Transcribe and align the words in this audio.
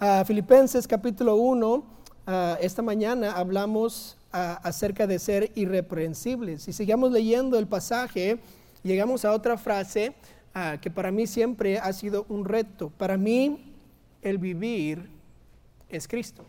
a 0.00 0.24
Filipenses 0.24 0.88
capítulo 0.88 1.36
1, 1.36 1.84
ah, 2.26 2.56
esta 2.62 2.80
mañana 2.80 3.32
hablamos 3.32 4.16
ah, 4.32 4.58
acerca 4.62 5.06
de 5.06 5.18
ser 5.18 5.52
irreprensibles. 5.54 6.66
Y 6.68 6.72
sigamos 6.72 7.12
leyendo 7.12 7.58
el 7.58 7.66
pasaje, 7.66 8.40
llegamos 8.82 9.26
a 9.26 9.32
otra 9.32 9.58
frase 9.58 10.14
ah, 10.54 10.78
que 10.80 10.90
para 10.90 11.12
mí 11.12 11.26
siempre 11.26 11.78
ha 11.78 11.92
sido 11.92 12.24
un 12.30 12.46
reto. 12.46 12.88
Para 12.96 13.18
mí 13.18 13.74
el 14.22 14.38
vivir 14.38 15.10
es 15.90 16.08
Cristo. 16.08 16.46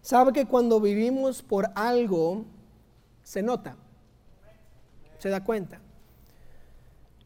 Sabe 0.00 0.32
que 0.32 0.46
cuando 0.46 0.80
vivimos 0.80 1.42
por 1.42 1.68
algo, 1.74 2.46
se 3.22 3.42
nota, 3.42 3.76
se 5.18 5.28
da 5.28 5.44
cuenta. 5.44 5.80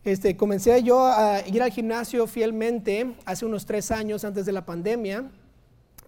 Este, 0.04 0.36
comencé 0.36 0.82
yo 0.82 1.06
a 1.06 1.46
ir 1.46 1.62
al 1.62 1.70
gimnasio 1.70 2.26
fielmente 2.26 3.14
hace 3.24 3.46
unos 3.46 3.66
tres 3.66 3.92
años 3.92 4.24
antes 4.24 4.44
de 4.44 4.52
la 4.52 4.66
pandemia. 4.66 5.30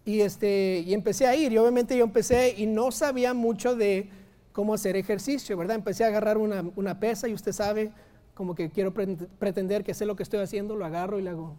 Y, 0.04 0.20
este, 0.20 0.82
y 0.84 0.92
empecé 0.94 1.26
a 1.26 1.36
ir. 1.36 1.52
Y 1.52 1.58
obviamente 1.58 1.96
yo 1.96 2.04
empecé 2.04 2.54
y 2.56 2.66
no 2.66 2.90
sabía 2.90 3.34
mucho 3.34 3.76
de 3.76 4.10
cómo 4.52 4.74
hacer 4.74 4.96
ejercicio, 4.96 5.56
¿verdad? 5.56 5.76
Empecé 5.76 6.04
a 6.04 6.08
agarrar 6.08 6.38
una, 6.38 6.64
una 6.76 6.98
pesa 6.98 7.28
y 7.28 7.34
usted 7.34 7.52
sabe, 7.52 7.92
como 8.34 8.54
que 8.54 8.70
quiero 8.70 8.92
pretender 8.92 9.84
que 9.84 9.94
sé 9.94 10.06
lo 10.06 10.16
que 10.16 10.22
estoy 10.24 10.40
haciendo, 10.40 10.76
lo 10.76 10.84
agarro 10.84 11.18
y 11.18 11.22
le 11.22 11.30
hago 11.30 11.56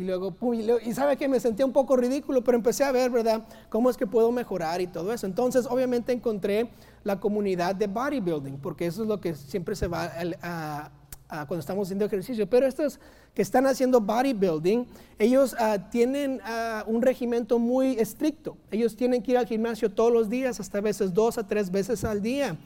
Y 0.00 0.04
luego, 0.04 0.34
y, 0.82 0.94
sabe 0.94 1.18
que 1.18 1.28
me 1.28 1.38
sentía 1.40 1.66
un 1.66 1.74
poco 1.74 1.94
ridículo, 1.94 2.42
pero 2.42 2.56
empecé 2.56 2.84
a 2.84 2.90
ver, 2.90 3.10
¿verdad?, 3.10 3.42
cómo 3.68 3.90
es 3.90 3.98
que 3.98 4.06
puedo 4.06 4.32
mejorar 4.32 4.80
y 4.80 4.86
todo 4.86 5.12
eso. 5.12 5.26
Entonces, 5.26 5.66
obviamente 5.68 6.10
encontré 6.10 6.70
la 7.04 7.20
comunidad 7.20 7.74
de 7.74 7.86
bodybuilding, 7.86 8.56
porque 8.62 8.86
eso 8.86 9.02
es 9.02 9.08
lo 9.08 9.20
que 9.20 9.34
siempre 9.34 9.76
se 9.76 9.88
va 9.88 10.10
a, 10.40 10.90
cuando 11.28 11.58
estamos 11.58 11.86
haciendo 11.86 12.06
ejercicio. 12.06 12.48
Pero 12.48 12.66
estos 12.66 12.98
que 13.34 13.42
están 13.42 13.66
haciendo 13.66 14.00
bodybuilding, 14.00 14.86
ellos 15.18 15.54
ah, 15.58 15.90
tienen 15.90 16.40
ah, 16.44 16.82
un 16.86 17.02
regimiento 17.02 17.58
muy 17.58 17.98
estricto. 17.98 18.56
Ellos 18.70 18.96
tienen 18.96 19.22
que 19.22 19.32
ir 19.32 19.36
al 19.36 19.46
gimnasio 19.46 19.90
todos 19.90 20.10
los 20.10 20.30
días, 20.30 20.60
hasta 20.60 20.78
a 20.78 20.80
veces 20.80 21.12
dos 21.12 21.36
a 21.36 21.46
tres 21.46 21.70
veces 21.70 22.04
al 22.04 22.22
día. 22.22 22.56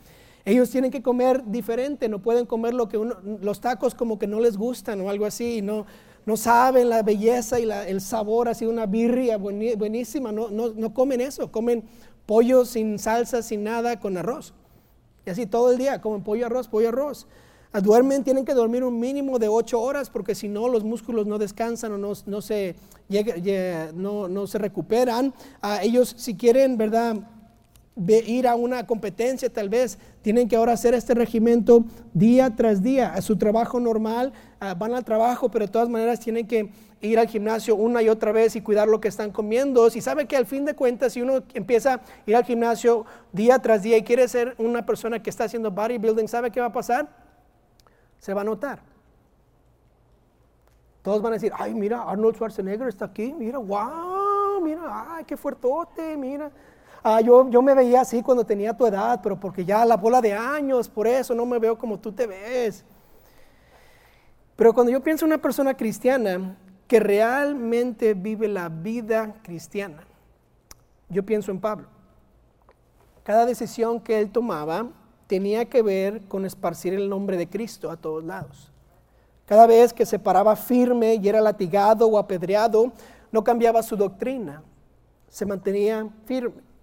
Ellos 0.44 0.70
tienen 0.70 0.92
que 0.92 1.02
comer 1.02 1.42
diferente, 1.46 2.08
no 2.08 2.20
pueden 2.22 2.46
comer 2.46 2.74
lo 2.74 2.88
que 2.88 2.96
uno, 2.98 3.16
los 3.40 3.60
tacos 3.60 3.94
como 3.94 4.20
que 4.20 4.28
no 4.28 4.38
les 4.38 4.56
gustan 4.56 5.00
o 5.00 5.10
algo 5.10 5.24
así, 5.24 5.62
no 5.62 5.84
no 6.26 6.36
saben 6.36 6.88
la 6.88 7.02
belleza 7.02 7.60
y 7.60 7.70
el 7.70 8.00
sabor, 8.00 8.48
así 8.48 8.64
una 8.64 8.86
birria 8.86 9.36
buenísima, 9.36 10.32
no, 10.32 10.48
no, 10.48 10.94
comen 10.94 11.20
eso, 11.20 11.50
comen 11.52 11.84
pollo 12.26 12.64
sin 12.64 12.98
salsa, 12.98 13.42
sin 13.42 13.64
nada, 13.64 14.00
con 14.00 14.16
arroz. 14.16 14.54
Y 15.26 15.30
así 15.30 15.46
todo 15.46 15.72
el 15.72 15.78
día, 15.78 16.00
comen 16.00 16.22
pollo, 16.22 16.46
arroz, 16.46 16.68
pollo, 16.68 16.88
arroz. 16.88 17.26
Ah, 17.72 17.80
duermen, 17.80 18.22
tienen 18.22 18.44
que 18.44 18.54
dormir 18.54 18.84
un 18.84 19.00
mínimo 19.00 19.38
de 19.40 19.48
ocho 19.48 19.80
horas 19.80 20.08
porque 20.08 20.36
si 20.36 20.48
no 20.48 20.68
los 20.68 20.84
músculos 20.84 21.26
no 21.26 21.38
descansan 21.38 21.90
o 21.92 21.98
no, 21.98 22.12
no 22.26 22.40
se, 22.40 22.76
no, 23.94 24.28
no, 24.28 24.46
se 24.46 24.58
recuperan. 24.58 25.34
ah, 25.60 25.80
ellos 25.82 26.14
si 26.16 26.36
quieren, 26.36 26.78
¿verdad? 26.78 27.16
Ir 27.96 28.48
a 28.48 28.54
una 28.54 28.86
competencia 28.86 29.52
tal 29.52 29.68
vez, 29.68 29.98
tienen 30.22 30.48
que 30.48 30.56
ahora 30.56 30.72
hacer 30.72 30.94
este 30.94 31.14
regimiento 31.14 31.84
día 32.12 32.54
tras 32.56 32.82
día, 32.82 33.12
a 33.12 33.22
su 33.22 33.36
trabajo 33.36 33.78
normal, 33.78 34.32
ah, 34.60 34.74
van 34.74 34.94
al 34.94 35.04
trabajo, 35.04 35.50
pero 35.50 35.66
de 35.66 35.72
todas 35.72 35.88
maneras 35.88 36.18
tienen 36.20 36.46
que 36.46 36.70
ir 37.00 37.18
al 37.18 37.28
gimnasio 37.28 37.76
una 37.76 38.02
y 38.02 38.08
otra 38.08 38.32
vez 38.32 38.56
y 38.56 38.60
cuidar 38.60 38.88
lo 38.88 39.00
que 39.00 39.08
están 39.08 39.30
comiendo. 39.30 39.88
Si 39.90 40.00
sabe 40.00 40.26
que 40.26 40.36
al 40.36 40.46
fin 40.46 40.64
de 40.64 40.74
cuentas, 40.74 41.12
si 41.12 41.22
uno 41.22 41.42
empieza 41.52 41.94
a 41.94 42.00
ir 42.26 42.34
al 42.34 42.44
gimnasio 42.44 43.04
día 43.32 43.58
tras 43.58 43.82
día 43.82 43.96
y 43.96 44.02
quiere 44.02 44.26
ser 44.26 44.54
una 44.58 44.84
persona 44.86 45.22
que 45.22 45.30
está 45.30 45.44
haciendo 45.44 45.70
bodybuilding, 45.70 46.28
¿sabe 46.28 46.50
qué 46.50 46.60
va 46.60 46.66
a 46.66 46.72
pasar? 46.72 47.08
Se 48.18 48.32
va 48.34 48.40
a 48.40 48.44
notar. 48.44 48.80
Todos 51.02 51.20
van 51.20 51.34
a 51.34 51.36
decir, 51.36 51.52
ay, 51.54 51.74
mira, 51.74 52.02
Arnold 52.02 52.36
Schwarzenegger 52.36 52.88
está 52.88 53.04
aquí, 53.04 53.34
mira, 53.38 53.58
wow, 53.58 54.60
mira, 54.62 55.16
ay, 55.16 55.24
qué 55.24 55.36
fuertote, 55.36 56.16
mira. 56.16 56.50
Ah, 57.06 57.20
yo, 57.20 57.50
yo 57.50 57.60
me 57.60 57.74
veía 57.74 58.00
así 58.00 58.22
cuando 58.22 58.46
tenía 58.46 58.74
tu 58.74 58.86
edad, 58.86 59.20
pero 59.22 59.38
porque 59.38 59.62
ya 59.62 59.84
la 59.84 59.98
bola 59.98 60.22
de 60.22 60.32
años, 60.32 60.88
por 60.88 61.06
eso 61.06 61.34
no 61.34 61.44
me 61.44 61.58
veo 61.58 61.76
como 61.76 61.98
tú 61.98 62.10
te 62.10 62.26
ves. 62.26 62.82
Pero 64.56 64.72
cuando 64.72 64.90
yo 64.90 65.02
pienso 65.02 65.26
en 65.26 65.32
una 65.32 65.42
persona 65.42 65.76
cristiana 65.76 66.56
que 66.88 67.00
realmente 67.00 68.14
vive 68.14 68.48
la 68.48 68.70
vida 68.70 69.34
cristiana, 69.42 70.02
yo 71.10 71.22
pienso 71.26 71.50
en 71.50 71.60
Pablo. 71.60 71.88
Cada 73.22 73.44
decisión 73.44 74.00
que 74.00 74.18
él 74.18 74.30
tomaba 74.30 74.86
tenía 75.26 75.66
que 75.66 75.82
ver 75.82 76.22
con 76.22 76.46
esparcir 76.46 76.94
el 76.94 77.10
nombre 77.10 77.36
de 77.36 77.50
Cristo 77.50 77.90
a 77.90 77.98
todos 77.98 78.24
lados. 78.24 78.72
Cada 79.44 79.66
vez 79.66 79.92
que 79.92 80.06
se 80.06 80.18
paraba 80.18 80.56
firme 80.56 81.16
y 81.16 81.28
era 81.28 81.42
latigado 81.42 82.06
o 82.06 82.16
apedreado, 82.16 82.94
no 83.30 83.44
cambiaba 83.44 83.82
su 83.82 83.94
doctrina, 83.94 84.62
se 85.28 85.44
mantenía 85.44 86.08
firme. 86.24 86.73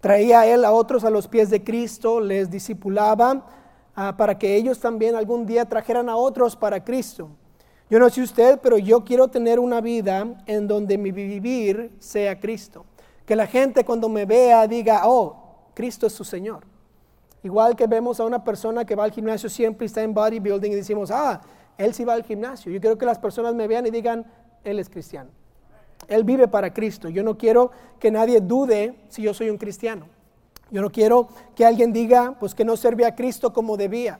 Traía 0.00 0.40
a 0.40 0.46
él 0.46 0.64
a 0.64 0.72
otros 0.72 1.04
a 1.04 1.10
los 1.10 1.26
pies 1.26 1.50
de 1.50 1.64
Cristo, 1.64 2.20
les 2.20 2.50
discipulaba 2.50 3.46
ah, 3.94 4.16
para 4.16 4.38
que 4.38 4.54
ellos 4.54 4.78
también 4.78 5.14
algún 5.14 5.46
día 5.46 5.64
trajeran 5.64 6.08
a 6.08 6.16
otros 6.16 6.54
para 6.54 6.84
Cristo. 6.84 7.30
Yo 7.88 7.98
no 7.98 8.10
sé 8.10 8.22
usted, 8.22 8.58
pero 8.60 8.78
yo 8.78 9.04
quiero 9.04 9.28
tener 9.28 9.58
una 9.60 9.80
vida 9.80 10.26
en 10.46 10.66
donde 10.66 10.98
mi 10.98 11.12
vivir 11.12 11.92
sea 11.98 12.38
Cristo. 12.38 12.84
Que 13.24 13.36
la 13.36 13.46
gente 13.46 13.84
cuando 13.84 14.08
me 14.08 14.24
vea 14.24 14.66
diga, 14.66 15.02
oh, 15.04 15.70
Cristo 15.74 16.06
es 16.06 16.12
su 16.12 16.24
Señor. 16.24 16.64
Igual 17.42 17.76
que 17.76 17.86
vemos 17.86 18.18
a 18.18 18.24
una 18.24 18.42
persona 18.42 18.84
que 18.84 18.96
va 18.96 19.04
al 19.04 19.12
gimnasio 19.12 19.48
siempre 19.48 19.84
y 19.84 19.86
está 19.86 20.02
en 20.02 20.12
bodybuilding 20.12 20.72
y 20.72 20.74
decimos, 20.74 21.10
ah, 21.12 21.40
él 21.78 21.94
sí 21.94 22.04
va 22.04 22.14
al 22.14 22.24
gimnasio. 22.24 22.72
Yo 22.72 22.80
quiero 22.80 22.98
que 22.98 23.06
las 23.06 23.18
personas 23.18 23.54
me 23.54 23.68
vean 23.68 23.86
y 23.86 23.90
digan, 23.90 24.26
él 24.64 24.80
es 24.80 24.88
cristiano. 24.88 25.30
Él 26.08 26.24
vive 26.24 26.48
para 26.48 26.72
Cristo. 26.72 27.08
Yo 27.08 27.22
no 27.22 27.36
quiero 27.36 27.70
que 27.98 28.10
nadie 28.10 28.40
dude 28.40 28.94
si 29.08 29.22
yo 29.22 29.34
soy 29.34 29.50
un 29.50 29.58
cristiano. 29.58 30.06
Yo 30.70 30.82
no 30.82 30.90
quiero 30.90 31.28
que 31.54 31.64
alguien 31.64 31.92
diga, 31.92 32.36
pues 32.38 32.54
que 32.54 32.64
no 32.64 32.76
sirve 32.76 33.06
a 33.06 33.14
Cristo 33.14 33.52
como 33.52 33.76
debía. 33.76 34.18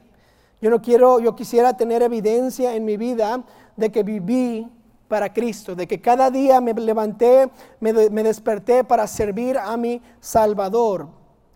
Yo 0.61 0.71
no 0.71 0.81
quiero, 0.81 1.21
yo 1.21 1.35
quisiera 1.35 1.77
tener 1.77 2.03
evidencia 2.03 2.75
en 2.75 2.85
mi 2.85 2.97
vida 2.97 3.45
de 3.77 3.91
que 3.91 4.03
viví 4.03 4.67
para 5.09 5.33
Cristo, 5.33 5.75
de 5.75 5.87
que 5.87 6.01
cada 6.01 6.31
día 6.31 6.61
me 6.61 6.73
levanté, 6.75 7.51
me, 7.81 7.93
me 8.11 8.23
desperté 8.23 8.85
para 8.85 9.07
servir 9.07 9.59
a 9.59 9.77
mi 9.77 10.01
Salvador. 10.21 11.09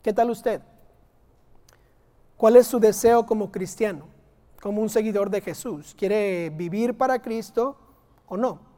¿Qué 0.02 0.12
tal 0.12 0.30
usted? 0.30 0.60
¿Cuál 2.36 2.56
es 2.56 2.66
su 2.66 2.78
deseo 2.78 3.26
como 3.26 3.50
cristiano, 3.50 4.06
como 4.60 4.82
un 4.82 4.88
seguidor 4.88 5.30
de 5.30 5.41
Jesús? 5.41 5.94
¿Quiere 5.97 6.50
vivir 6.50 6.97
para 6.97 7.20
Cristo 7.20 7.76
o 8.26 8.36
no? 8.36 8.69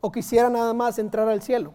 O 0.00 0.12
quisiera 0.12 0.48
nada 0.48 0.74
más 0.74 0.98
entrar 0.98 1.28
al 1.28 1.42
cielo. 1.42 1.72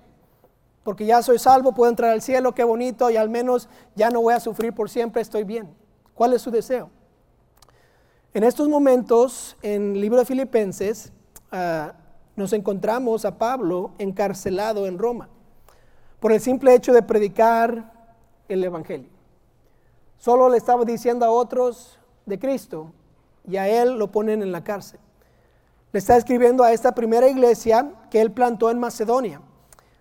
Porque 0.84 1.06
ya 1.06 1.22
soy 1.22 1.40
salvo, 1.40 1.74
puedo 1.74 1.90
entrar 1.90 2.12
al 2.12 2.22
cielo, 2.22 2.54
qué 2.54 2.64
bonito, 2.64 3.10
y 3.10 3.18
al 3.18 3.30
menos 3.30 3.70
ya 3.96 4.10
no 4.10 4.22
voy 4.22 4.34
a 4.34 4.40
sufrir 4.40 4.74
por 4.74 4.90
siempre, 4.90 5.22
estoy 5.22 5.44
bien. 5.44 5.74
¿Cuál 6.14 6.34
es 6.34 6.42
su 6.42 6.52
deseo? 6.52 6.90
En 8.34 8.44
estos 8.44 8.68
momentos, 8.68 9.56
en 9.62 9.94
el 9.96 10.02
libro 10.02 10.20
de 10.20 10.26
Filipenses, 10.26 11.12
ah, 11.52 11.94
nos 12.36 12.52
encontramos 12.54 13.26
a 13.26 13.38
Pablo 13.38 13.92
encarcelado 14.00 14.88
en 14.88 14.98
Roma 14.98 15.30
por 16.20 16.32
el 16.32 16.42
simple 16.42 16.74
hecho 16.74 16.94
de 16.94 17.04
predicar 17.04 18.10
el 18.48 18.64
Evangelio. 18.64 19.10
Solo 20.18 20.50
le 20.50 20.58
estaba 20.58 20.84
diciendo 20.86 21.26
a 21.26 21.30
otros 21.30 22.00
de 22.26 22.40
Cristo 22.40 22.92
y 23.48 23.58
a 23.58 23.68
él 23.68 23.98
lo 23.98 24.12
ponen 24.12 24.42
en 24.42 24.52
la 24.52 24.64
cárcel 24.64 25.00
le 25.94 26.00
está 26.00 26.18
escribiendo 26.18 26.64
a 26.64 26.74
esta 26.74 26.96
primera 26.96 27.30
iglesia 27.30 27.88
que 28.10 28.20
él 28.20 28.32
plantó 28.32 28.72
en 28.72 28.80
Macedonia. 28.80 29.42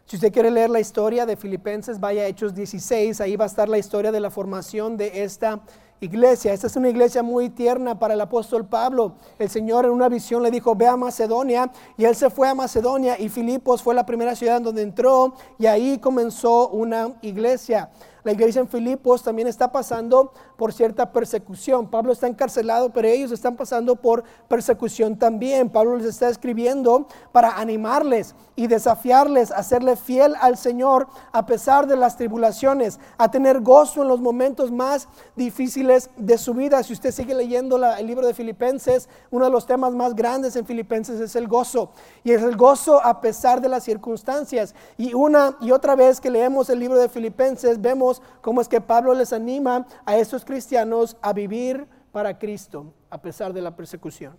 Si 0.07 0.17
usted 0.17 0.33
quiere 0.33 0.51
leer 0.51 0.71
la 0.71 0.81
historia 0.81 1.27
de 1.27 1.37
Filipenses, 1.37 2.01
vaya 2.01 2.23
a 2.23 2.27
Hechos 2.27 2.55
16, 2.55 3.21
ahí 3.21 3.37
va 3.37 3.45
a 3.45 3.47
estar 3.47 3.69
la 3.69 3.77
historia 3.77 4.11
de 4.11 4.19
la 4.19 4.31
formación 4.31 4.97
de 4.97 5.23
esta 5.23 5.61
iglesia. 6.01 6.55
Esta 6.55 6.67
es 6.67 6.77
una 6.77 6.89
iglesia 6.89 7.23
muy 7.23 7.51
tierna 7.51 7.99
para 7.99 8.15
el 8.15 8.23
apóstol 8.23 8.67
Pablo. 8.67 9.17
El 9.39 9.51
Señor 9.51 9.85
en 9.85 9.91
una 9.91 10.09
visión 10.09 10.43
le 10.43 10.51
dijo, 10.51 10.75
ve 10.75 10.87
a 10.87 10.97
Macedonia, 10.97 11.71
y 11.99 12.07
él 12.07 12.17
se 12.17 12.31
fue 12.31 12.49
a 12.49 12.55
Macedonia, 12.55 13.21
y 13.21 13.29
Filipos 13.29 13.83
fue 13.83 13.95
la 13.95 14.07
primera 14.07 14.35
ciudad 14.35 14.57
en 14.57 14.63
donde 14.63 14.81
entró, 14.81 15.35
y 15.59 15.67
ahí 15.67 15.99
comenzó 15.99 16.71
una 16.71 17.13
iglesia. 17.21 17.91
La 18.25 18.33
iglesia 18.33 18.61
en 18.61 18.69
Filipos 18.69 19.23
también 19.23 19.49
está 19.49 19.73
pasando 19.73 20.33
por 20.57 20.73
cierta 20.73 21.11
persecución. 21.11 21.89
Pablo 21.89 22.13
está 22.13 22.29
encarcelado, 22.29 22.91
pero 22.91 23.09
ellos 23.09 23.33
están 23.33 23.57
pasando 23.57 23.97
por 23.97 24.23
persecución 24.49 25.19
también. 25.19 25.69
Pablo 25.69 25.97
les 25.97 26.07
está 26.07 26.29
escribiendo 26.29 27.09
para 27.33 27.59
animarles 27.59 28.37
y 28.55 28.69
desafiarles 28.69 29.51
a 29.51 29.65
serle 29.65 29.97
fiel 29.97 30.35
al 30.41 30.57
Señor 30.57 31.09
a 31.33 31.47
pesar 31.47 31.89
de 31.89 31.97
las 31.97 32.17
tribulaciones, 32.17 33.01
a 33.19 33.31
tener 33.31 33.61
gozo 33.61 34.03
en 34.03 34.09
los 34.09 34.21
momentos 34.21 34.71
más 34.71 35.09
difíciles 35.35 36.11
de 36.17 36.39
su 36.39 36.55
vida. 36.55 36.83
Si 36.85 36.93
usted 36.93 37.11
sigue 37.11 37.35
leyendo 37.35 37.85
el 37.85 38.07
libro 38.07 38.27
de 38.27 38.35
Filipenses, 38.35 39.09
uno 39.33 39.47
de 39.47 39.51
los 39.51 39.67
temas 39.67 39.95
más 39.95 40.15
grandes 40.15 40.55
en 40.55 40.67
Filipenses 40.67 41.19
es 41.19 41.35
el 41.35 41.49
gozo. 41.49 41.91
Y 42.23 42.31
es 42.31 42.43
el 42.43 42.57
gozo 42.57 43.05
a 43.05 43.21
pesar 43.21 43.61
de 43.61 43.69
las 43.69 43.83
circunstancias. 43.83 44.75
Y 44.97 45.15
una 45.15 45.57
y 45.61 45.73
otra 45.73 45.97
vez 45.97 46.21
que 46.21 46.31
leemos 46.31 46.69
el 46.71 46.79
libro 46.79 46.99
de 46.99 47.09
Filipenses, 47.09 47.81
vemos 47.81 48.12
cómo 48.41 48.61
es 48.61 48.69
que 48.69 48.81
Pablo 48.81 49.15
les 49.15 49.33
anima 49.33 49.87
a 50.05 50.17
estos 50.17 50.45
cristianos 50.45 51.17
a 51.23 51.33
vivir 51.33 51.87
para 52.11 52.39
Cristo 52.39 52.93
a 53.09 53.23
pesar 53.23 53.53
de 53.53 53.63
la 53.63 53.75
persecución, 53.77 54.37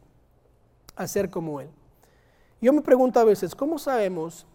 a 0.96 1.08
ser 1.08 1.30
como 1.30 1.62
Él. 1.62 1.70
Yo 2.62 2.72
me 2.74 2.82
pregunto 2.82 3.20
a 3.20 3.24
veces, 3.24 3.56
¿cómo 3.56 3.80
sabemos 3.80 4.46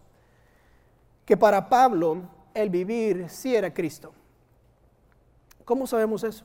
que 1.25 1.37
para 1.37 1.69
Pablo 1.69 2.23
el 2.53 2.69
vivir 2.69 3.29
sí 3.29 3.55
era 3.55 3.73
Cristo? 3.73 4.13
¿Cómo 5.65 5.85
sabemos 5.85 6.23
eso? 6.23 6.43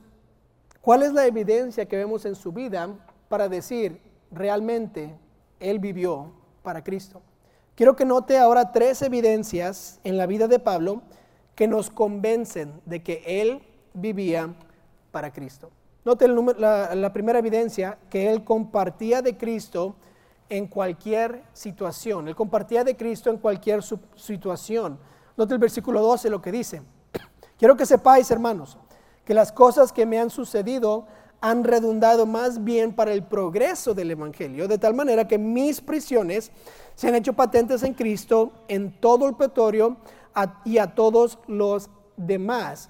¿Cuál 0.81 1.01
es 1.01 1.13
la 1.13 1.25
evidencia 1.25 1.87
que 1.87 1.97
vemos 1.97 2.25
en 2.25 2.35
su 2.35 2.51
vida 2.51 2.89
para 3.27 3.49
decir 3.49 3.99
realmente 4.29 5.15
él 5.59 5.79
vivió 5.79 6.31
para 6.61 6.83
Cristo? 6.83 7.21
Quiero 7.73 7.95
que 7.95 8.05
note 8.05 8.37
ahora 8.37 8.71
tres 8.71 9.01
evidencias 9.01 9.99
en 10.03 10.17
la 10.17 10.27
vida 10.27 10.47
de 10.47 10.59
Pablo 10.59 11.01
que 11.55 11.67
nos 11.67 11.89
convencen 11.89 12.81
de 12.85 13.01
que 13.01 13.23
él 13.25 13.61
vivía 13.93 14.53
para 15.11 15.31
Cristo. 15.31 15.71
Note 16.03 16.27
la, 16.27 17.11
primera 17.13 17.39
evidencia, 17.39 17.97
que 18.09 18.29
él 18.29 18.43
compartía 18.43 19.21
de 19.21 19.37
Cristo 19.37 19.95
en 20.49 20.67
cualquier 20.67 21.41
situación. 21.53 22.27
Él 22.27 22.35
compartía 22.35 22.83
de 22.83 22.95
Cristo 22.95 23.31
en 23.31 23.37
cualquier 23.37 23.81
situación. 24.15 24.99
Note 25.35 25.53
el 25.53 25.59
versículo 25.59 26.01
12 26.01 26.29
lo 26.29 26.41
que 26.41 26.51
dice. 26.51 26.83
Quiero 27.57 27.75
que 27.75 27.87
sepáis, 27.87 28.29
hermanos, 28.29 28.77
que 29.23 29.33
las 29.33 29.51
cosas 29.51 29.91
que 29.91 30.05
me 30.05 30.19
han 30.19 30.29
sucedido 30.29 31.07
han 31.41 31.63
redundado 31.63 32.25
más 32.25 32.63
bien 32.63 32.93
para 32.93 33.13
el 33.13 33.23
progreso 33.23 33.93
del 33.93 34.11
Evangelio, 34.11 34.67
de 34.67 34.77
tal 34.77 34.93
manera 34.93 35.27
que 35.27 35.37
mis 35.37 35.81
prisiones 35.81 36.51
se 36.95 37.07
han 37.07 37.15
hecho 37.15 37.33
patentes 37.33 37.83
en 37.83 37.93
Cristo 37.93 38.51
en 38.67 38.99
todo 38.99 39.27
el 39.27 39.35
pretorio 39.35 39.97
y 40.63 40.77
a 40.77 40.93
todos 40.93 41.39
los 41.47 41.89
demás. 42.17 42.89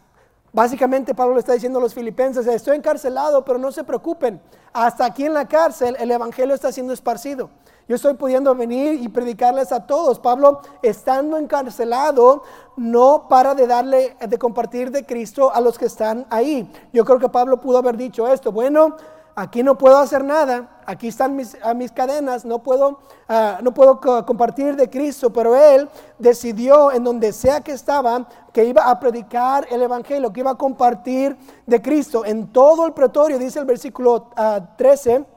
Básicamente 0.51 1.13
Pablo 1.13 1.33
le 1.33 1.39
está 1.39 1.53
diciendo 1.53 1.80
a 1.80 1.81
los 1.81 1.94
filipenses, 1.94 2.47
estoy 2.47 2.77
encarcelado, 2.77 3.44
pero 3.44 3.59
no 3.59 3.71
se 3.71 3.83
preocupen, 3.83 4.42
hasta 4.71 5.06
aquí 5.06 5.25
en 5.25 5.33
la 5.33 5.47
cárcel 5.47 5.97
el 6.00 6.12
Evangelio 6.12 6.56
está 6.56 6.71
siendo 6.71 6.94
esparcido. 6.94 7.50
Yo 7.88 7.95
estoy 7.97 8.15
pudiendo 8.15 8.56
venir 8.56 9.00
y 9.00 9.09
predicarles 9.09 9.71
a 9.71 9.86
todos. 9.86 10.19
Pablo, 10.19 10.62
estando 10.81 11.38
encarcelado, 11.38 12.42
no 12.77 13.27
para 13.30 13.53
de 13.53 13.68
darle, 13.68 14.18
de 14.19 14.38
compartir 14.39 14.89
de 14.89 15.06
Cristo 15.06 15.53
a 15.53 15.62
los 15.62 15.77
que 15.77 15.86
están 15.86 16.25
ahí. 16.31 16.71
Yo 16.94 17.06
creo 17.06 17.19
que 17.19 17.30
Pablo 17.30 17.62
pudo 17.62 17.77
haber 17.77 17.95
dicho 17.95 18.27
esto. 18.27 18.51
Bueno, 18.51 18.95
aquí 19.35 19.63
no 19.63 19.77
puedo 19.77 19.97
hacer 19.97 20.23
nada, 20.23 20.81
aquí 20.85 21.09
están 21.09 21.35
mis, 21.35 21.57
a 21.61 21.73
mis 21.73 21.91
cadenas, 21.91 22.45
no 22.45 22.63
puedo, 22.63 22.99
ah, 23.27 23.59
no 23.61 23.73
puedo 23.73 23.99
compartir 24.25 24.75
de 24.75 24.89
Cristo, 24.89 25.31
pero 25.31 25.55
él 25.55 25.89
decidió 26.17 26.91
en 26.91 27.03
donde 27.03 27.33
sea 27.33 27.61
que 27.61 27.73
estaba 27.73 28.27
que 28.53 28.63
iba 28.63 28.89
a 28.89 28.99
predicar 28.99 29.67
el 29.69 29.81
Evangelio, 29.81 30.31
que 30.31 30.39
iba 30.39 30.51
a 30.51 30.55
compartir 30.55 31.37
de 31.65 31.81
Cristo. 31.81 32.23
En 32.23 32.51
todo 32.53 32.85
el 32.85 32.93
pretorio, 32.93 33.37
dice 33.37 33.59
el 33.59 33.65
versículo 33.65 34.29
13, 34.77 35.15
ah, 35.15 35.34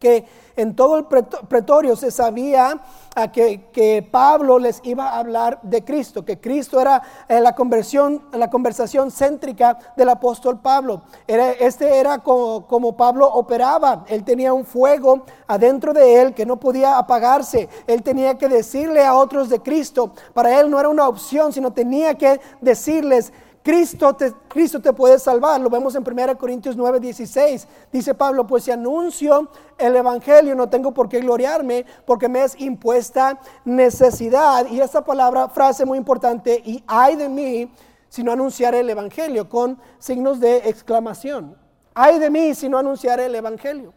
que 0.00 0.24
en 0.56 0.74
todo 0.74 0.96
el 0.96 1.04
pretorio 1.04 1.94
se 1.94 2.10
sabía 2.10 2.80
ah, 3.14 3.30
que, 3.30 4.08
Pablo 4.10 4.58
les 4.58 4.80
iba 4.84 5.10
a 5.10 5.18
hablar 5.18 5.60
de 5.62 5.84
Cristo, 5.84 6.24
que 6.24 6.40
Cristo 6.40 6.80
era 6.80 7.02
eh, 7.28 7.38
la 7.38 7.54
conversión, 7.54 8.22
la 8.32 8.48
conversación 8.48 9.10
céntrica 9.10 9.78
del 9.98 10.08
apóstol 10.08 10.58
Pablo. 10.58 11.02
Era, 11.26 11.52
este 11.52 11.98
era 11.98 12.18
como, 12.18 12.66
como 12.66 12.96
Pablo 12.96 13.30
operaba. 13.30 14.06
Él 14.08 14.24
tenía 14.24 14.54
un 14.54 14.64
fuego 14.64 15.24
adentro 15.46 15.92
de 15.92 16.22
él 16.22 16.34
que 16.34 16.46
no 16.46 16.58
podía 16.58 16.96
apagarse. 16.96 17.68
Él 17.86 18.02
tenía 18.02 18.38
que 18.38 18.48
decirle 18.48 19.04
a 19.04 19.14
otros 19.14 19.50
de 19.50 19.60
Cristo. 19.60 20.12
Para 20.32 20.58
él 20.60 20.70
no 20.70 20.80
era 20.80 20.88
una 20.88 21.08
opción, 21.08 21.52
sino 21.52 21.74
tenía 21.74 22.14
que 22.14 22.40
decirles 22.62 23.34
Cristo 23.62 24.14
te, 24.14 24.32
Cristo 24.48 24.80
te 24.80 24.92
puede 24.92 25.18
salvar. 25.18 25.60
Lo 25.60 25.68
vemos 25.68 25.94
en 25.94 26.04
1 26.06 26.38
Corintios 26.38 26.76
9, 26.76 26.98
16. 27.00 27.68
Dice 27.92 28.14
Pablo, 28.14 28.46
pues 28.46 28.64
si 28.64 28.70
anuncio 28.70 29.50
el 29.76 29.96
Evangelio 29.96 30.54
no 30.54 30.68
tengo 30.68 30.92
por 30.92 31.08
qué 31.08 31.20
gloriarme 31.20 31.84
porque 32.06 32.28
me 32.28 32.42
es 32.42 32.58
impuesta 32.60 33.38
necesidad. 33.64 34.66
Y 34.66 34.80
esta 34.80 35.04
palabra, 35.04 35.48
frase 35.48 35.84
muy 35.84 35.98
importante, 35.98 36.62
y 36.64 36.82
hay 36.86 37.16
de 37.16 37.28
mí 37.28 37.70
si 38.08 38.24
no 38.24 38.32
anunciaré 38.32 38.80
el 38.80 38.90
Evangelio, 38.90 39.48
con 39.48 39.78
signos 39.98 40.40
de 40.40 40.68
exclamación. 40.68 41.56
Hay 41.94 42.18
de 42.18 42.30
mí 42.30 42.54
si 42.54 42.68
no 42.68 42.78
anunciaré 42.78 43.26
el 43.26 43.34
Evangelio. 43.34 43.92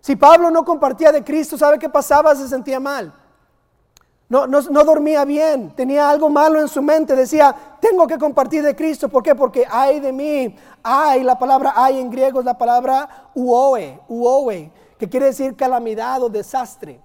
Si 0.00 0.16
Pablo 0.16 0.50
no 0.50 0.64
compartía 0.64 1.12
de 1.12 1.22
Cristo, 1.22 1.56
¿sabe 1.56 1.78
qué 1.78 1.88
pasaba? 1.88 2.34
Se 2.34 2.48
sentía 2.48 2.80
mal. 2.80 3.14
No, 4.32 4.46
no, 4.46 4.62
dormía 4.84 5.26
bien, 5.26 5.76
tenía 5.76 6.08
algo 6.08 6.30
malo 6.30 6.58
en 6.58 6.66
su 6.66 6.80
mente, 6.80 7.14
decía, 7.14 7.54
tengo 7.82 8.06
que 8.06 8.16
compartir 8.16 8.62
de 8.62 8.76
Cristo. 8.76 9.08
¿Por 9.08 9.24
qué? 9.24 9.34
Porque 9.34 9.66
hay 9.68 9.98
de 9.98 10.12
mí, 10.12 10.54
hay, 10.84 11.24
la 11.24 11.36
palabra 11.36 11.72
hay 11.74 11.98
en 11.98 12.10
griego 12.10 12.38
es 12.38 12.46
la 12.46 12.56
palabra 12.56 13.30
uoe, 13.34 13.98
uoe, 14.08 14.70
que 14.96 15.08
quiere 15.08 15.26
decir 15.26 15.56
calamidad 15.56 16.22
o 16.22 16.28
desastre. 16.28 17.00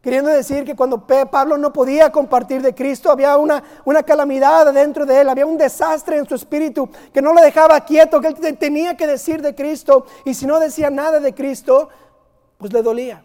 Queriendo 0.00 0.30
decir 0.30 0.64
que 0.64 0.76
cuando 0.76 1.04
Pablo 1.04 1.58
no 1.58 1.72
podía 1.72 2.12
compartir 2.12 2.62
de 2.62 2.76
Cristo, 2.76 3.10
había 3.10 3.36
una, 3.36 3.60
una 3.84 4.04
calamidad 4.04 4.72
dentro 4.72 5.04
de 5.04 5.22
él, 5.22 5.28
había 5.28 5.44
un 5.44 5.58
desastre 5.58 6.16
en 6.16 6.28
su 6.28 6.36
espíritu 6.36 6.88
que 7.12 7.20
no 7.20 7.34
le 7.34 7.42
dejaba 7.42 7.80
quieto, 7.80 8.20
que 8.20 8.28
él 8.28 8.56
tenía 8.56 8.96
que 8.96 9.08
decir 9.08 9.42
de 9.42 9.56
Cristo. 9.56 10.06
Y 10.24 10.34
si 10.34 10.46
no 10.46 10.60
decía 10.60 10.90
nada 10.90 11.18
de 11.18 11.34
Cristo, 11.34 11.88
pues 12.56 12.72
le 12.72 12.82
dolía 12.82 13.24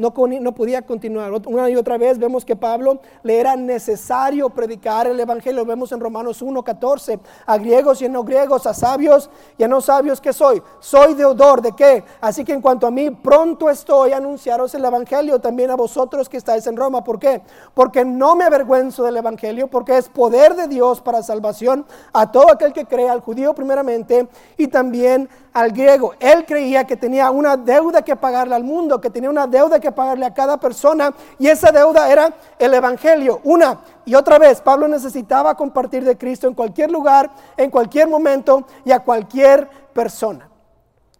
no, 0.00 0.52
podía 0.54 0.80
continuar. 0.80 1.30
Una 1.46 1.68
y 1.68 1.76
otra 1.76 1.98
vez 1.98 2.18
vemos 2.18 2.42
que 2.42 2.56
Pablo 2.56 3.00
le 3.22 3.38
era 3.38 3.54
necesario 3.54 4.48
predicar 4.48 5.06
el 5.06 5.20
Evangelio. 5.20 5.64
vemos 5.66 5.92
en 5.92 6.00
Romanos 6.00 6.42
1.14, 6.42 7.20
a 7.44 7.58
griegos 7.58 8.00
y 8.00 8.08
no 8.08 8.24
griegos, 8.24 8.66
a 8.66 8.72
sabios 8.72 9.28
y 9.58 9.62
a 9.62 9.68
no 9.68 9.82
sabios 9.82 10.18
que 10.18 10.32
soy. 10.32 10.62
Soy 10.78 11.12
deudor 11.12 11.60
de 11.60 11.72
qué? 11.72 12.02
Así 12.22 12.44
que 12.44 12.54
en 12.54 12.62
cuanto 12.62 12.86
a 12.86 12.90
mí, 12.90 13.10
pronto 13.10 13.68
estoy 13.68 14.12
a 14.12 14.16
anunciaros 14.16 14.74
el 14.74 14.84
Evangelio 14.84 15.38
también 15.38 15.70
a 15.70 15.76
vosotros 15.76 16.30
que 16.30 16.38
estáis 16.38 16.66
en 16.66 16.78
Roma. 16.78 17.04
¿Por 17.04 17.18
qué? 17.18 17.42
Porque 17.74 18.02
no 18.02 18.34
me 18.34 18.44
avergüenzo 18.44 19.04
del 19.04 19.18
Evangelio, 19.18 19.68
porque 19.68 19.98
es 19.98 20.08
poder 20.08 20.54
de 20.54 20.66
Dios 20.66 21.02
para 21.02 21.22
salvación 21.22 21.84
a 22.14 22.32
todo 22.32 22.50
aquel 22.50 22.72
que 22.72 22.86
cree, 22.86 23.10
al 23.10 23.20
judío 23.20 23.54
primeramente 23.54 24.28
y 24.56 24.68
también 24.68 25.28
al 25.52 25.72
griego. 25.72 26.14
Él 26.20 26.44
creía 26.46 26.84
que 26.84 26.96
tenía 26.96 27.30
una 27.30 27.56
deuda 27.56 28.02
que 28.02 28.16
pagarle 28.16 28.54
al 28.54 28.64
mundo, 28.64 29.00
que 29.00 29.10
tenía 29.10 29.30
una 29.30 29.46
deuda 29.46 29.80
que 29.80 29.89
pagarle 29.94 30.26
a 30.26 30.34
cada 30.34 30.58
persona 30.58 31.14
y 31.38 31.48
esa 31.48 31.72
deuda 31.72 32.10
era 32.10 32.34
el 32.58 32.74
Evangelio. 32.74 33.40
Una 33.44 33.80
y 34.04 34.14
otra 34.14 34.38
vez, 34.38 34.60
Pablo 34.60 34.88
necesitaba 34.88 35.54
compartir 35.56 36.04
de 36.04 36.18
Cristo 36.18 36.48
en 36.48 36.54
cualquier 36.54 36.90
lugar, 36.90 37.30
en 37.56 37.70
cualquier 37.70 38.08
momento 38.08 38.66
y 38.84 38.92
a 38.92 39.00
cualquier 39.00 39.68
persona. 39.92 40.48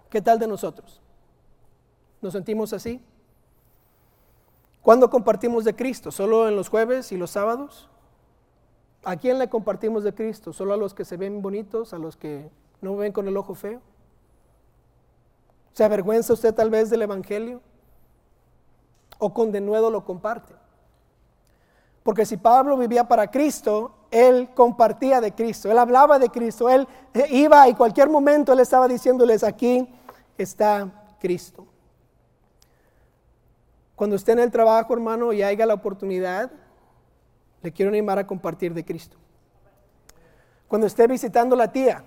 ¿Qué 0.08 0.20
tal 0.20 0.38
de 0.38 0.46
nosotros? 0.46 1.00
¿Nos 2.20 2.32
sentimos 2.32 2.72
así? 2.72 3.00
¿Cuándo 4.82 5.11
compartimos 5.11 5.64
de 5.64 5.76
Cristo? 5.76 6.10
¿Solo 6.10 6.48
en 6.48 6.56
los 6.56 6.69
jueves 6.69 7.12
y 7.12 7.17
los 7.17 7.31
sábados? 7.31 7.89
¿A 9.05 9.17
quién 9.17 9.39
le 9.39 9.48
compartimos 9.48 10.05
de 10.05 10.15
Cristo? 10.15 10.53
¿Solo 10.53 10.74
a 10.74 10.77
los 10.77 10.94
que 10.94 11.05
se 11.05 11.17
ven 11.17 11.43
bonitos, 11.43 11.94
a 11.94 11.98
los 11.98 12.17
que 12.17 12.50
no 12.81 12.96
ven 12.96 13.12
con 13.12 13.29
el 13.29 13.36
ojo 13.36 13.55
feo? 13.55 13.81
¿Se 15.72 15.84
avergüenza 15.84 16.32
usted 16.32 16.55
tal 16.55 16.70
vez 16.70 16.91
del 16.91 17.03
Evangelio? 17.03 17.60
¿O 19.20 19.32
con 19.32 19.53
denuedo 19.53 19.91
lo 19.91 20.05
comparte? 20.05 20.55
Porque 22.03 22.27
si 22.27 22.36
Pablo 22.36 22.77
vivía 22.77 23.06
para 23.06 23.31
Cristo, 23.31 23.93
él 24.10 24.50
compartía 24.55 25.20
de 25.20 25.32
Cristo, 25.32 25.70
él 25.70 25.79
hablaba 25.79 26.19
de 26.19 26.31
Cristo, 26.31 26.69
él 26.69 26.89
iba 27.31 27.69
y 27.69 27.74
cualquier 27.74 28.08
momento 28.08 28.53
él 28.53 28.60
estaba 28.60 28.89
diciéndoles, 28.89 29.44
aquí 29.44 29.89
está 30.36 30.91
Cristo. 31.20 31.67
Cuando 33.94 34.17
esté 34.17 34.32
en 34.32 34.39
el 34.39 34.50
trabajo, 34.50 34.94
hermano, 34.94 35.32
y 35.32 35.43
haya 35.43 35.67
la 35.67 35.74
oportunidad, 35.74 36.50
le 37.62 37.70
quiero 37.70 37.91
animar 37.91 38.19
a 38.19 38.27
compartir 38.27 38.72
de 38.72 38.84
Cristo. 38.84 39.19
Cuando 40.67 40.86
esté 40.86 41.06
visitando 41.06 41.55
la 41.55 41.70
tía 41.70 42.03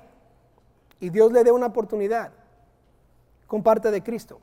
y 1.00 1.10
Dios 1.12 1.32
le 1.32 1.44
dé 1.44 1.52
una 1.52 1.68
oportunidad, 1.68 2.32
comparte 3.46 3.92
de 3.92 4.02
Cristo. 4.02 4.40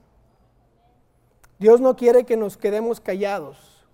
Dios 1.60 1.82
no 1.82 1.94
quiere 1.94 2.24
que 2.24 2.38
nos 2.38 2.56
quedemos 2.56 3.00
callados. 3.00 3.86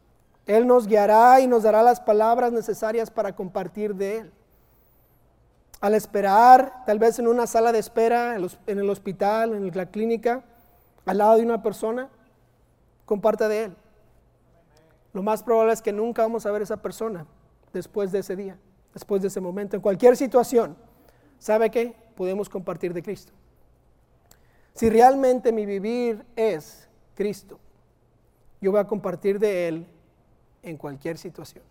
Él 0.47 0.69
nos 0.69 0.87
guiará 0.87 1.41
y 1.41 1.49
nos 1.49 1.65
dará 1.65 1.83
las 1.83 2.01
palabras 2.01 2.53
necesarias 2.53 3.11
para 3.11 3.35
compartir 3.35 3.97
de 3.97 4.19
Él. 4.19 4.33
Al 5.81 5.95
esperar, 5.95 6.85
tal 6.87 7.01
vez 7.01 7.19
en 7.19 7.27
una 7.27 7.49
sala 7.49 7.73
de 7.73 7.81
espera, 7.81 8.37
en 8.37 8.79
el 8.79 8.89
hospital, 8.89 9.55
en 9.55 9.77
la 9.77 9.87
clínica, 9.87 10.45
al 11.05 11.19
lado 11.19 11.37
de 11.37 11.43
una 11.43 11.61
persona, 11.61 12.09
comparte 13.05 13.49
de 13.49 13.65
Él. 13.65 13.77
Lo 15.13 15.25
más 15.25 15.43
probable 15.43 15.73
es 15.73 15.83
que 15.83 15.93
nunca 15.93 16.23
vamos 16.23 16.47
a 16.47 16.53
ver 16.53 16.63
a 16.63 16.65
esa 16.65 16.77
persona 16.77 17.27
después 17.73 18.13
de 18.13 18.21
ese 18.21 18.37
día, 18.37 18.57
después 18.95 19.23
de 19.23 19.29
ese 19.29 19.41
momento. 19.41 19.75
En 19.75 19.83
cualquier 19.83 20.17
situación, 20.17 20.77
¿sabe 21.41 21.69
qué? 21.71 21.97
Podemos 22.15 22.49
compartir 22.49 22.95
de 22.95 23.03
Cristo. 23.03 23.33
Si 24.73 24.89
realmente 24.89 25.51
mi 25.51 25.67
vivir 25.67 26.25
es 26.37 26.86
Cristo, 27.17 27.59
yo 28.61 28.71
voy 28.71 28.79
a 28.79 28.87
compartir 28.87 29.41
de 29.41 29.67
Él 29.67 29.87
en 30.63 30.77
cualquier 30.77 31.19
situación, 31.19 31.65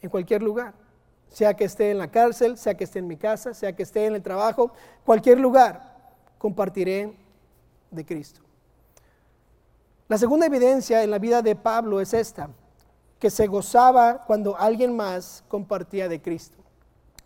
en 0.00 0.10
cualquier 0.10 0.42
lugar, 0.42 0.74
sea 1.28 1.54
que 1.54 1.64
esté 1.64 1.90
en 1.90 1.98
la 1.98 2.10
cárcel, 2.10 2.56
sea 2.56 2.76
que 2.76 2.84
esté 2.84 2.98
en 2.98 3.06
mi 3.06 3.16
casa, 3.16 3.54
sea 3.54 3.74
que 3.76 3.82
esté 3.82 4.06
en 4.06 4.14
el 4.14 4.22
trabajo, 4.22 4.72
cualquier 5.04 5.38
lugar, 5.38 5.94
compartiré 6.38 7.14
de 7.90 8.04
Cristo. 8.04 8.40
La 10.08 10.18
segunda 10.18 10.46
evidencia 10.46 11.02
en 11.02 11.10
la 11.10 11.18
vida 11.18 11.42
de 11.42 11.56
Pablo 11.56 12.00
es 12.00 12.14
esta, 12.14 12.48
que 13.18 13.30
se 13.30 13.46
gozaba 13.46 14.24
cuando 14.26 14.56
alguien 14.56 14.96
más 14.96 15.44
compartía 15.48 16.08
de 16.08 16.20
Cristo. 16.20 16.58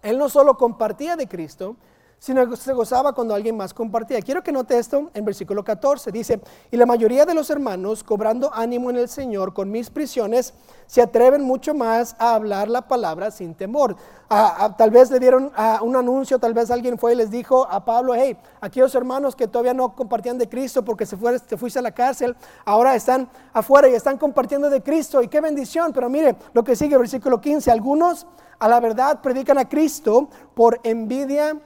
Él 0.03 0.19
no 0.19 0.29
solo 0.29 0.57
compartía 0.57 1.17
de 1.17 1.29
Cristo, 1.29 1.77
sino 2.19 2.49
que 2.49 2.57
se 2.57 2.73
gozaba 2.73 3.13
cuando 3.13 3.35
alguien 3.35 3.57
más 3.57 3.73
compartía. 3.73 4.21
Quiero 4.21 4.43
que 4.43 4.53
note 4.53 4.79
esto 4.79 5.11
en 5.15 5.25
versículo 5.25 5.65
14. 5.65 6.11
Dice, 6.11 6.41
y 6.71 6.77
la 6.77 6.87
mayoría 6.87 7.25
de 7.25 7.35
los 7.35 7.49
hermanos, 7.51 8.03
cobrando 8.03 8.53
ánimo 8.53 8.91
en 8.91 8.97
el 8.97 9.09
Señor 9.09 9.55
con 9.55 9.71
mis 9.71 9.91
prisiones, 9.91 10.55
se 10.87 11.03
atreven 11.03 11.43
mucho 11.43 11.75
más 11.75 12.17
a 12.19 12.35
hablar 12.35 12.69
la 12.69 12.89
palabra 12.89 13.31
sin 13.31 13.55
temor. 13.55 13.97
tal 14.29 14.91
vez 14.91 15.11
le 15.11 15.21
dieron 15.21 15.53
un 15.83 15.97
anuncio, 15.97 16.39
tal 16.39 16.55
vez 16.55 16.71
alguien 16.71 16.99
fue 16.99 17.13
y 17.13 17.17
les 17.17 17.31
dijo 17.31 17.67
a 17.71 17.85
Pablo, 17.85 18.15
hey, 18.15 18.37
aquellos 18.61 18.95
hermanos 18.95 19.37
que 19.37 19.47
todavía 19.47 19.75
no 19.75 19.95
compartían 19.95 20.39
de 20.39 20.49
Cristo 20.49 20.85
porque 20.85 21.07
se 21.07 21.17
te 21.47 21.57
fuiste 21.57 21.79
a 21.79 21.83
la 21.83 21.93
cárcel, 21.93 22.37
ahora 22.65 22.95
están 22.95 23.29
afuera 23.53 23.89
y 23.89 23.95
están 23.95 24.19
compartiendo 24.19 24.71
de 24.71 24.83
Cristo. 24.83 25.23
Y 25.23 25.29
qué 25.29 25.41
bendición. 25.41 25.93
Pero 25.93 26.09
mire 26.09 26.37
lo 26.53 26.65
que 26.65 26.75
sigue, 26.75 26.97
versículo 26.97 27.41
15. 27.41 27.71
Algunos 27.71 28.27
a 28.59 28.69
la 28.69 28.81
verdad 28.81 29.21
predican 29.21 29.59
a 29.59 29.69
Cristo 29.69 30.29
por 30.55 30.81
envidia 30.83 31.61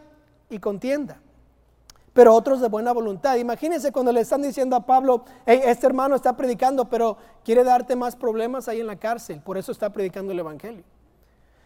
y 0.55 0.59
contienda. 0.59 1.21
Pero 2.13 2.35
otros 2.35 2.61
de 2.61 2.69
buena 2.69 2.93
voluntad. 2.93 3.37
Imagínense 3.37 3.91
cuando 3.91 4.13
le 4.13 4.21
están 4.21 4.43
diciendo 4.43 4.77
a 4.77 4.85
Pablo, 4.85 5.25
este 5.47 5.87
hermano 5.87 6.15
está 6.15 6.37
predicando, 6.37 6.85
pero 6.87 7.17
quiere 7.45 7.65
darte 7.65 7.97
más 7.97 8.17
problemas 8.17 8.69
ahí 8.69 8.81
en 8.81 8.87
la 8.87 8.97
cárcel. 8.97 9.41
Por 9.41 9.57
eso 9.57 9.73
está 9.73 9.91
predicando 9.91 10.33
el 10.33 10.39
Evangelio. 10.39 10.85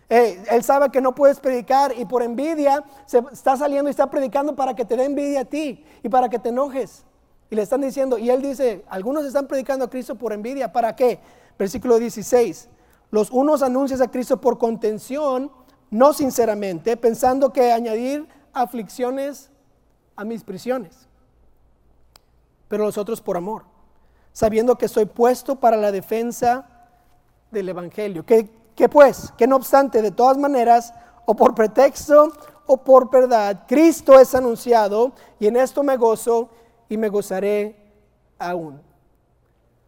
él 0.08 0.62
sabe 0.62 0.90
que 0.90 1.00
no 1.00 1.16
puedes 1.16 1.40
predicar 1.40 1.92
y 1.98 2.04
por 2.04 2.22
envidia 2.22 2.84
se 3.06 3.24
está 3.32 3.56
saliendo 3.56 3.88
y 3.88 3.90
está 3.90 4.08
predicando 4.08 4.54
para 4.54 4.74
que 4.74 4.84
te 4.84 4.96
dé 4.96 5.04
envidia 5.04 5.40
a 5.40 5.44
ti 5.44 5.84
y 6.02 6.08
para 6.08 6.28
que 6.28 6.38
te 6.38 6.50
enojes. 6.50 7.04
Y 7.50 7.56
le 7.56 7.62
están 7.62 7.80
diciendo, 7.80 8.18
y 8.18 8.30
él 8.30 8.42
dice, 8.42 8.84
algunos 8.88 9.24
están 9.24 9.48
predicando 9.48 9.84
a 9.84 9.90
Cristo 9.90 10.14
por 10.14 10.32
envidia. 10.32 10.72
¿Para 10.72 10.94
qué? 10.94 11.18
Versículo 11.58 11.98
16. 11.98 12.68
Los 13.10 13.30
unos 13.30 13.62
anuncian 13.62 14.02
a 14.02 14.10
Cristo 14.10 14.40
por 14.40 14.58
contención, 14.58 15.50
no 15.90 16.12
sinceramente, 16.12 16.96
pensando 16.96 17.52
que 17.52 17.72
añadir 17.72 18.28
aflicciones 18.56 19.50
a 20.16 20.24
mis 20.24 20.42
prisiones, 20.42 21.06
pero 22.68 22.86
los 22.86 22.96
otros 22.96 23.20
por 23.20 23.36
amor, 23.36 23.64
sabiendo 24.32 24.76
que 24.76 24.86
estoy 24.86 25.04
puesto 25.04 25.56
para 25.56 25.76
la 25.76 25.92
defensa 25.92 26.66
del 27.50 27.68
Evangelio. 27.68 28.24
Que, 28.24 28.50
que 28.74 28.88
pues, 28.88 29.32
que 29.36 29.46
no 29.46 29.56
obstante, 29.56 30.00
de 30.00 30.10
todas 30.10 30.38
maneras, 30.38 30.94
o 31.26 31.34
por 31.34 31.54
pretexto 31.54 32.32
o 32.66 32.78
por 32.78 33.10
verdad, 33.10 33.64
Cristo 33.68 34.18
es 34.18 34.34
anunciado 34.34 35.12
y 35.38 35.46
en 35.46 35.56
esto 35.56 35.82
me 35.82 35.96
gozo 35.96 36.48
y 36.88 36.96
me 36.96 37.10
gozaré 37.10 37.76
aún. 38.38 38.80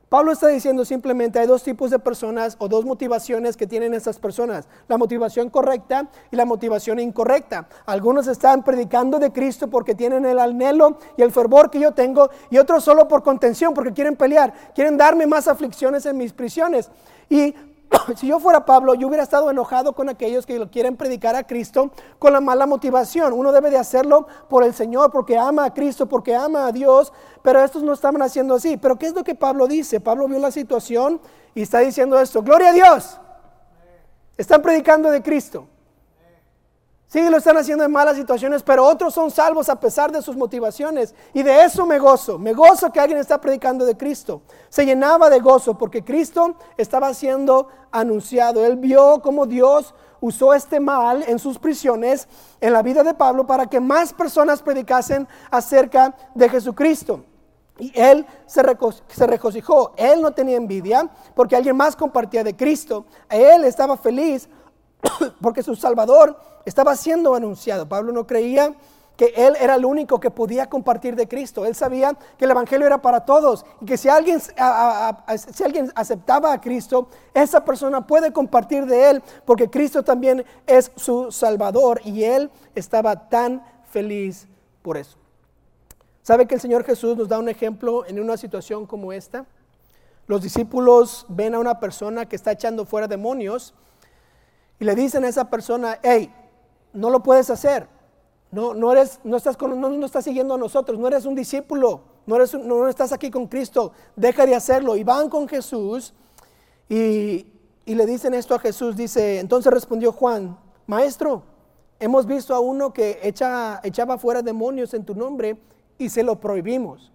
Pablo 0.08 0.32
está 0.32 0.48
diciendo 0.48 0.86
simplemente 0.86 1.38
hay 1.38 1.46
dos 1.46 1.62
tipos 1.62 1.90
de 1.90 1.98
personas 1.98 2.56
o 2.58 2.68
dos 2.68 2.86
motivaciones 2.86 3.58
que 3.58 3.66
tienen 3.66 3.92
esas 3.92 4.18
personas, 4.18 4.66
la 4.88 4.96
motivación 4.96 5.50
correcta 5.50 6.08
y 6.30 6.36
la 6.36 6.46
motivación 6.46 6.98
incorrecta. 6.98 7.68
Algunos 7.84 8.26
están 8.26 8.64
predicando 8.64 9.18
de 9.18 9.32
Cristo 9.32 9.68
porque 9.68 9.94
tienen 9.94 10.24
el 10.24 10.38
anhelo 10.38 10.98
y 11.18 11.22
el 11.22 11.30
fervor 11.30 11.70
que 11.70 11.78
yo 11.78 11.92
tengo 11.92 12.30
y 12.48 12.56
otros 12.56 12.84
solo 12.84 13.06
por 13.06 13.22
contención 13.22 13.74
porque 13.74 13.92
quieren 13.92 14.16
pelear, 14.16 14.54
quieren 14.74 14.96
darme 14.96 15.26
más 15.26 15.46
aflicciones 15.46 16.06
en 16.06 16.16
mis 16.16 16.32
prisiones. 16.32 16.90
Y 17.28 17.54
si 18.16 18.26
yo 18.26 18.40
fuera 18.40 18.64
Pablo, 18.64 18.94
yo 18.94 19.08
hubiera 19.08 19.22
estado 19.22 19.50
enojado 19.50 19.92
con 19.92 20.08
aquellos 20.08 20.46
que 20.46 20.58
lo 20.58 20.70
quieren 20.70 20.96
predicar 20.96 21.36
a 21.36 21.46
Cristo 21.46 21.90
con 22.18 22.32
la 22.32 22.40
mala 22.40 22.66
motivación. 22.66 23.32
Uno 23.32 23.52
debe 23.52 23.70
de 23.70 23.78
hacerlo 23.78 24.26
por 24.48 24.64
el 24.64 24.74
Señor, 24.74 25.10
porque 25.10 25.36
ama 25.36 25.64
a 25.64 25.74
Cristo, 25.74 26.08
porque 26.08 26.34
ama 26.34 26.66
a 26.66 26.72
Dios, 26.72 27.12
pero 27.42 27.62
estos 27.62 27.82
no 27.82 27.92
estaban 27.92 28.22
haciendo 28.22 28.54
así. 28.54 28.76
Pero 28.76 28.98
¿qué 28.98 29.06
es 29.06 29.14
lo 29.14 29.24
que 29.24 29.34
Pablo 29.34 29.66
dice? 29.66 30.00
Pablo 30.00 30.28
vio 30.28 30.38
la 30.38 30.50
situación 30.50 31.20
y 31.54 31.62
está 31.62 31.80
diciendo 31.80 32.18
esto, 32.18 32.42
gloria 32.42 32.70
a 32.70 32.72
Dios. 32.72 33.20
Están 34.36 34.62
predicando 34.62 35.10
de 35.10 35.22
Cristo. 35.22 35.66
Sí, 37.08 37.26
lo 37.30 37.38
están 37.38 37.56
haciendo 37.56 37.84
en 37.84 37.90
malas 37.90 38.18
situaciones, 38.18 38.62
pero 38.62 38.84
otros 38.84 39.14
son 39.14 39.30
salvos 39.30 39.70
a 39.70 39.80
pesar 39.80 40.12
de 40.12 40.20
sus 40.20 40.36
motivaciones. 40.36 41.14
Y 41.32 41.42
de 41.42 41.64
eso 41.64 41.86
me 41.86 41.98
gozo. 41.98 42.38
Me 42.38 42.52
gozo 42.52 42.92
que 42.92 43.00
alguien 43.00 43.18
está 43.18 43.40
predicando 43.40 43.86
de 43.86 43.96
Cristo. 43.96 44.42
Se 44.68 44.84
llenaba 44.84 45.30
de 45.30 45.40
gozo 45.40 45.78
porque 45.78 46.04
Cristo 46.04 46.56
estaba 46.76 47.14
siendo 47.14 47.68
anunciado. 47.90 48.62
Él 48.66 48.76
vio 48.76 49.22
cómo 49.22 49.46
Dios 49.46 49.94
usó 50.20 50.52
este 50.52 50.80
mal 50.80 51.24
en 51.26 51.38
sus 51.38 51.58
prisiones, 51.58 52.28
en 52.60 52.74
la 52.74 52.82
vida 52.82 53.02
de 53.02 53.14
Pablo, 53.14 53.46
para 53.46 53.64
que 53.64 53.80
más 53.80 54.12
personas 54.12 54.60
predicasen 54.60 55.26
acerca 55.50 56.14
de 56.34 56.46
Jesucristo. 56.50 57.24
Y 57.78 57.90
él 57.98 58.26
se, 58.44 58.60
se 59.08 59.26
regocijó. 59.26 59.94
Él 59.96 60.20
no 60.20 60.32
tenía 60.32 60.58
envidia 60.58 61.08
porque 61.34 61.56
alguien 61.56 61.74
más 61.74 61.96
compartía 61.96 62.44
de 62.44 62.54
Cristo. 62.54 63.06
Él 63.30 63.64
estaba 63.64 63.96
feliz 63.96 64.46
porque 65.40 65.62
su 65.62 65.76
Salvador 65.76 66.36
estaba 66.64 66.96
siendo 66.96 67.34
anunciado. 67.34 67.88
Pablo 67.88 68.12
no 68.12 68.26
creía 68.26 68.74
que 69.18 69.32
él 69.36 69.56
era 69.60 69.74
el 69.74 69.84
único 69.84 70.20
que 70.20 70.30
podía 70.30 70.68
compartir 70.68 71.16
de 71.16 71.26
Cristo. 71.26 71.66
Él 71.66 71.74
sabía 71.74 72.16
que 72.38 72.44
el 72.44 72.52
Evangelio 72.52 72.86
era 72.86 73.02
para 73.02 73.24
todos 73.24 73.66
y 73.80 73.84
que 73.84 73.96
si 73.96 74.08
alguien, 74.08 74.40
si 74.40 75.64
alguien 75.64 75.90
aceptaba 75.96 76.52
a 76.52 76.60
Cristo, 76.60 77.08
esa 77.34 77.64
persona 77.64 78.06
puede 78.06 78.32
compartir 78.32 78.86
de 78.86 79.10
él 79.10 79.22
porque 79.44 79.68
Cristo 79.68 80.04
también 80.04 80.44
es 80.68 80.92
su 80.94 81.32
Salvador 81.32 82.00
y 82.04 82.22
él 82.22 82.48
estaba 82.76 83.28
tan 83.28 83.60
feliz 83.90 84.46
por 84.82 84.96
eso. 84.96 85.18
¿Sabe 86.22 86.46
que 86.46 86.54
el 86.54 86.60
Señor 86.60 86.84
Jesús 86.84 87.16
nos 87.16 87.28
da 87.28 87.40
un 87.40 87.48
ejemplo 87.48 88.06
en 88.06 88.20
una 88.20 88.36
situación 88.36 88.86
como 88.86 89.12
esta? 89.12 89.46
Los 90.28 90.42
discípulos 90.42 91.26
ven 91.28 91.56
a 91.56 91.58
una 91.58 91.80
persona 91.80 92.28
que 92.28 92.36
está 92.36 92.52
echando 92.52 92.84
fuera 92.84 93.08
demonios 93.08 93.74
y 94.80 94.84
le 94.84 94.94
dicen 94.94 95.24
a 95.24 95.28
esa 95.28 95.50
persona, 95.50 95.98
hey, 96.02 96.32
no 96.92 97.10
lo 97.10 97.22
puedes 97.22 97.50
hacer. 97.50 97.88
No, 98.50 98.72
no, 98.74 98.92
eres, 98.92 99.20
no, 99.24 99.36
estás 99.36 99.56
con, 99.56 99.78
no, 99.78 100.06
estás 100.06 100.24
siguiendo 100.24 100.54
a 100.54 100.58
nosotros, 100.58 100.98
no 100.98 101.06
eres 101.06 101.26
un 101.26 101.34
discípulo, 101.34 102.00
no, 102.26 102.36
eres, 102.36 102.54
no 102.54 102.88
estás 102.88 103.12
aquí 103.12 103.30
con 103.30 103.46
Cristo, 103.46 103.92
deja 104.16 104.46
de 104.46 104.54
hacerlo. 104.54 104.96
Y 104.96 105.04
van 105.04 105.28
con 105.28 105.48
Jesús 105.48 106.14
y, 106.88 107.46
y 107.84 107.94
le 107.94 108.06
dicen 108.06 108.34
esto 108.34 108.54
a 108.54 108.58
Jesús. 108.58 108.96
Dice, 108.96 109.40
entonces 109.40 109.72
respondió 109.72 110.12
Juan, 110.12 110.58
maestro, 110.86 111.42
hemos 112.00 112.26
visto 112.26 112.54
a 112.54 112.60
uno 112.60 112.92
que 112.92 113.18
echa, 113.22 113.80
echaba 113.82 114.16
fuera 114.16 114.40
demonios 114.42 114.94
en 114.94 115.04
tu 115.04 115.14
nombre 115.14 115.58
y 115.98 116.08
se 116.08 116.22
lo 116.22 116.40
prohibimos, 116.40 117.12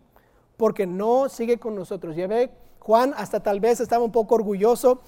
porque 0.58 0.86
no 0.86 1.29
sigue 1.29 1.58
con 1.58 1.75
nosotros. 1.75 2.15
Ya 2.15 2.27
ve, 2.27 2.51
Juan 2.79 3.13
hasta 3.17 3.41
tal 3.41 3.60
vez 3.60 3.79
estaba 3.79 4.03
un 4.03 4.12
poco 4.12 4.36
orgulloso. 4.36 5.01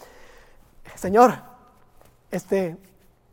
Señor, 0.95 1.54
este, 2.31 2.77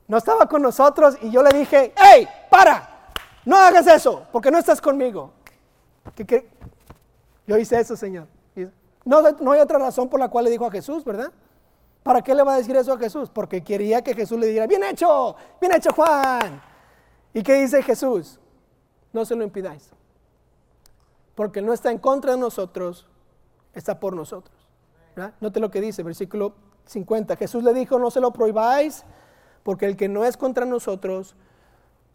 no 0.08 0.18
estaba 0.18 0.46
con 0.46 0.62
nosotros 0.62 1.16
y 1.22 1.30
yo 1.30 1.42
le 1.42 1.56
dije, 1.58 1.92
hey, 1.96 2.28
para, 2.50 3.10
no 3.44 3.56
hagas 3.56 3.86
eso, 3.86 4.26
porque 4.32 4.50
no 4.50 4.58
estás 4.58 4.80
conmigo. 4.80 5.32
¿Qué, 6.14 6.48
Yo 7.46 7.56
hice 7.56 7.80
eso, 7.80 7.96
Señor. 7.96 8.26
No, 9.04 9.52
hay 9.52 9.60
otra 9.60 9.78
razón 9.78 10.08
por 10.08 10.20
la 10.20 10.28
cual 10.28 10.44
le 10.44 10.50
dijo 10.50 10.66
a 10.66 10.70
Jesús, 10.70 11.04
¿verdad? 11.04 11.32
¿Para 12.02 12.22
qué 12.22 12.34
le 12.34 12.42
va 12.42 12.54
a 12.54 12.58
decir 12.58 12.76
eso 12.76 12.92
a 12.92 12.98
Jesús? 12.98 13.30
Porque 13.30 13.62
quería 13.62 14.02
que 14.02 14.14
Jesús 14.14 14.38
le 14.38 14.46
dijera, 14.46 14.66
bien 14.66 14.82
hecho, 14.84 15.34
bien 15.60 15.72
hecho 15.72 15.92
Juan. 15.92 16.62
¿Y 17.32 17.42
qué 17.42 17.54
dice 17.54 17.82
Jesús? 17.82 18.38
No 19.12 19.24
se 19.24 19.34
lo 19.34 19.42
impidáis. 19.42 19.90
Porque 21.34 21.62
no 21.62 21.72
está 21.72 21.90
en 21.90 21.98
contra 21.98 22.32
de 22.32 22.38
nosotros, 22.38 23.06
está 23.74 23.98
por 23.98 24.14
nosotros. 24.14 24.56
Note 25.40 25.60
lo 25.60 25.70
que 25.70 25.80
dice, 25.80 26.02
versículo 26.02 26.54
50. 26.86 27.36
Jesús 27.36 27.64
le 27.64 27.74
dijo, 27.74 27.98
no 27.98 28.10
se 28.10 28.20
lo 28.20 28.32
prohibáis, 28.32 29.04
porque 29.62 29.86
el 29.86 29.96
que 29.96 30.08
no 30.08 30.24
es 30.24 30.36
contra 30.36 30.66
nosotros, 30.66 31.36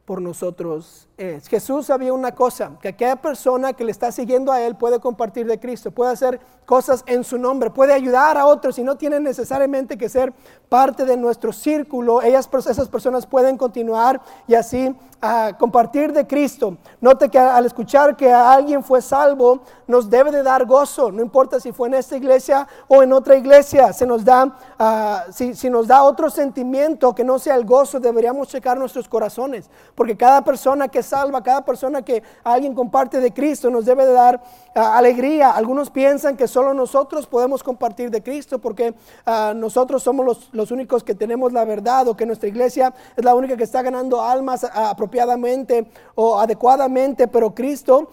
por 0.08 0.22
nosotros 0.22 1.10
es. 1.18 1.50
Jesús 1.50 1.88
sabía 1.88 2.14
una 2.14 2.34
cosa, 2.34 2.72
que 2.82 2.88
aquella 2.88 3.18
persona 3.18 3.74
que 3.74 3.84
le 3.84 3.92
está 3.92 4.10
siguiendo 4.10 4.54
a 4.54 4.62
Él 4.62 4.78
puede 4.78 5.02
compartir 5.02 5.46
de 5.48 5.60
Cristo, 5.60 5.92
puede 5.92 6.14
hacer 6.14 6.40
cosas 6.66 7.04
en 7.08 7.26
su 7.26 7.38
nombre, 7.38 7.72
puede 7.72 7.92
ayudar 7.92 8.38
a 8.38 8.46
otros 8.46 8.80
y 8.80 8.84
no 8.84 8.96
tiene 8.96 9.20
necesariamente 9.20 9.98
que 9.98 10.08
ser 10.08 10.34
parte 10.70 11.04
de 11.04 11.18
nuestro 11.18 11.52
círculo. 11.52 12.22
Ellas, 12.22 12.50
esas 12.70 12.88
personas 12.88 13.26
pueden 13.26 13.58
continuar 13.58 14.22
y 14.48 14.56
así 14.56 14.96
a 15.22 15.54
compartir 15.58 16.14
de 16.14 16.28
Cristo. 16.28 16.78
Note 17.02 17.30
que 17.30 17.40
al 17.40 17.66
escuchar 17.66 18.16
que 18.16 18.32
alguien 18.32 18.84
fue 18.84 19.02
salvo, 19.02 19.62
nos 19.88 20.10
debe 20.10 20.32
de 20.32 20.44
dar 20.44 20.66
gozo, 20.66 21.12
no 21.12 21.22
importa 21.22 21.60
si 21.60 21.72
fue 21.72 21.88
en 21.88 21.96
esta 21.96 22.18
iglesia 22.18 22.68
o 22.88 23.02
en 23.02 23.14
otra 23.14 23.36
iglesia, 23.36 23.94
se 23.94 24.06
nos 24.06 24.24
da, 24.24 24.46
uh, 24.46 25.32
si, 25.32 25.56
si 25.56 25.70
nos 25.70 25.88
da 25.88 26.04
otro 26.04 26.30
sentimiento 26.30 27.16
que 27.16 27.24
no 27.24 27.40
sea 27.40 27.56
el 27.56 27.66
gozo, 27.66 28.00
deberíamos 28.00 28.50
checar 28.50 28.78
nuestros 28.78 29.08
corazones, 29.08 29.70
porque 29.98 30.16
cada 30.16 30.44
persona 30.44 30.90
que 30.90 31.02
salva, 31.02 31.42
cada 31.42 31.66
persona 31.66 32.04
que 32.04 32.22
alguien 32.44 32.76
comparte 32.76 33.20
de 33.20 33.34
Cristo 33.34 33.72
nos 33.72 33.84
debe 33.84 34.06
de 34.06 34.14
dar 34.14 34.40
ah, 34.76 34.96
alegría. 34.96 35.50
Algunos 35.50 35.90
piensan 35.90 36.38
que 36.38 36.48
solo 36.48 36.72
nosotros 36.76 37.26
podemos 37.26 37.64
compartir 37.64 38.12
de 38.12 38.22
Cristo 38.22 38.60
porque 38.60 38.94
ah, 39.26 39.54
nosotros 39.56 40.04
somos 40.04 40.52
los, 40.52 40.72
únicos 40.72 41.04
que 41.04 41.16
tenemos 41.16 41.52
la 41.52 41.66
verdad 41.66 42.08
o 42.08 42.16
que 42.16 42.28
nuestra 42.28 42.48
iglesia 42.48 42.94
es 43.16 43.26
la 43.26 43.34
única 43.34 43.58
que 43.58 43.64
está 43.64 43.82
ganando 43.82 44.22
almas 44.22 44.64
ah, 44.66 44.92
apropiadamente 44.92 45.90
o 46.14 46.40
adecuadamente, 46.40 47.28
pero 47.28 47.56
Cristo 47.56 48.12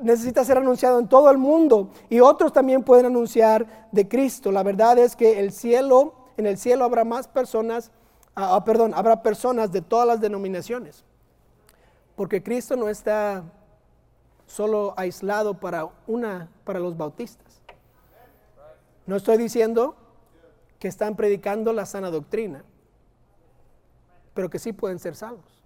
necesita 0.00 0.42
ser 0.46 0.56
anunciado 0.56 0.98
en 0.98 1.08
todo 1.08 1.30
el 1.30 1.36
mundo 1.36 1.90
y 2.08 2.20
otros 2.20 2.54
también 2.54 2.82
pueden 2.82 3.04
anunciar 3.04 3.66
de 3.92 4.08
Cristo. 4.08 4.50
La 4.50 4.62
verdad 4.62 4.96
es 4.96 5.14
que 5.14 5.40
el 5.40 5.52
cielo, 5.52 6.14
en 6.38 6.46
el 6.46 6.56
cielo 6.56 6.86
habrá 6.86 7.04
más 7.04 7.28
personas, 7.28 7.90
perdón, 8.64 8.94
habrá 8.94 9.22
personas 9.22 9.70
de 9.72 9.82
todas 9.82 10.06
las 10.06 10.22
denominaciones. 10.22 11.04
Porque 12.18 12.42
Cristo 12.42 12.74
no 12.74 12.88
está 12.88 13.44
solo 14.48 14.92
aislado 14.96 15.54
para 15.54 15.88
una 16.08 16.48
para 16.64 16.80
los 16.80 16.96
bautistas. 16.96 17.60
No 19.06 19.14
estoy 19.14 19.36
diciendo 19.36 19.94
que 20.80 20.88
están 20.88 21.14
predicando 21.14 21.72
la 21.72 21.86
sana 21.86 22.10
doctrina, 22.10 22.64
pero 24.34 24.50
que 24.50 24.58
sí 24.58 24.72
pueden 24.72 24.98
ser 24.98 25.14
salvos. 25.14 25.62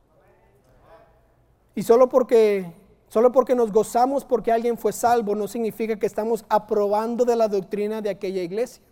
Y 1.74 1.84
solo 1.84 2.10
porque 2.10 2.70
solo 3.08 3.32
porque 3.32 3.54
nos 3.54 3.72
gozamos 3.72 4.26
porque 4.26 4.52
alguien 4.52 4.76
fue 4.76 4.92
salvo 4.92 5.34
no 5.34 5.48
significa 5.48 5.98
que 5.98 6.04
estamos 6.04 6.44
aprobando 6.50 7.24
de 7.24 7.34
la 7.34 7.48
doctrina 7.48 8.02
de 8.02 8.10
aquella 8.10 8.42
iglesia. 8.42 8.84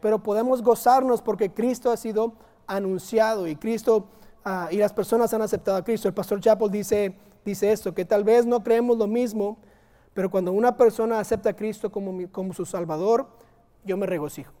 Pero 0.00 0.22
podemos 0.22 0.62
gozarnos 0.62 1.20
porque 1.20 1.52
Cristo 1.52 1.90
ha 1.90 1.98
sido 1.98 2.32
anunciado 2.66 3.46
y 3.46 3.56
Cristo 3.56 4.06
Ah, 4.44 4.68
y 4.70 4.76
las 4.76 4.92
personas 4.92 5.32
han 5.34 5.42
aceptado 5.42 5.76
a 5.76 5.84
Cristo. 5.84 6.08
El 6.08 6.14
pastor 6.14 6.40
Chapel 6.40 6.70
dice, 6.70 7.14
dice 7.44 7.70
esto, 7.70 7.94
que 7.94 8.04
tal 8.04 8.24
vez 8.24 8.46
no 8.46 8.62
creemos 8.62 8.96
lo 8.96 9.06
mismo, 9.06 9.58
pero 10.14 10.30
cuando 10.30 10.52
una 10.52 10.76
persona 10.76 11.20
acepta 11.20 11.50
a 11.50 11.52
Cristo 11.56 11.90
como, 11.90 12.30
como 12.30 12.52
su 12.52 12.64
Salvador, 12.64 13.28
yo 13.84 13.96
me 13.96 14.06
regocijo. 14.06 14.52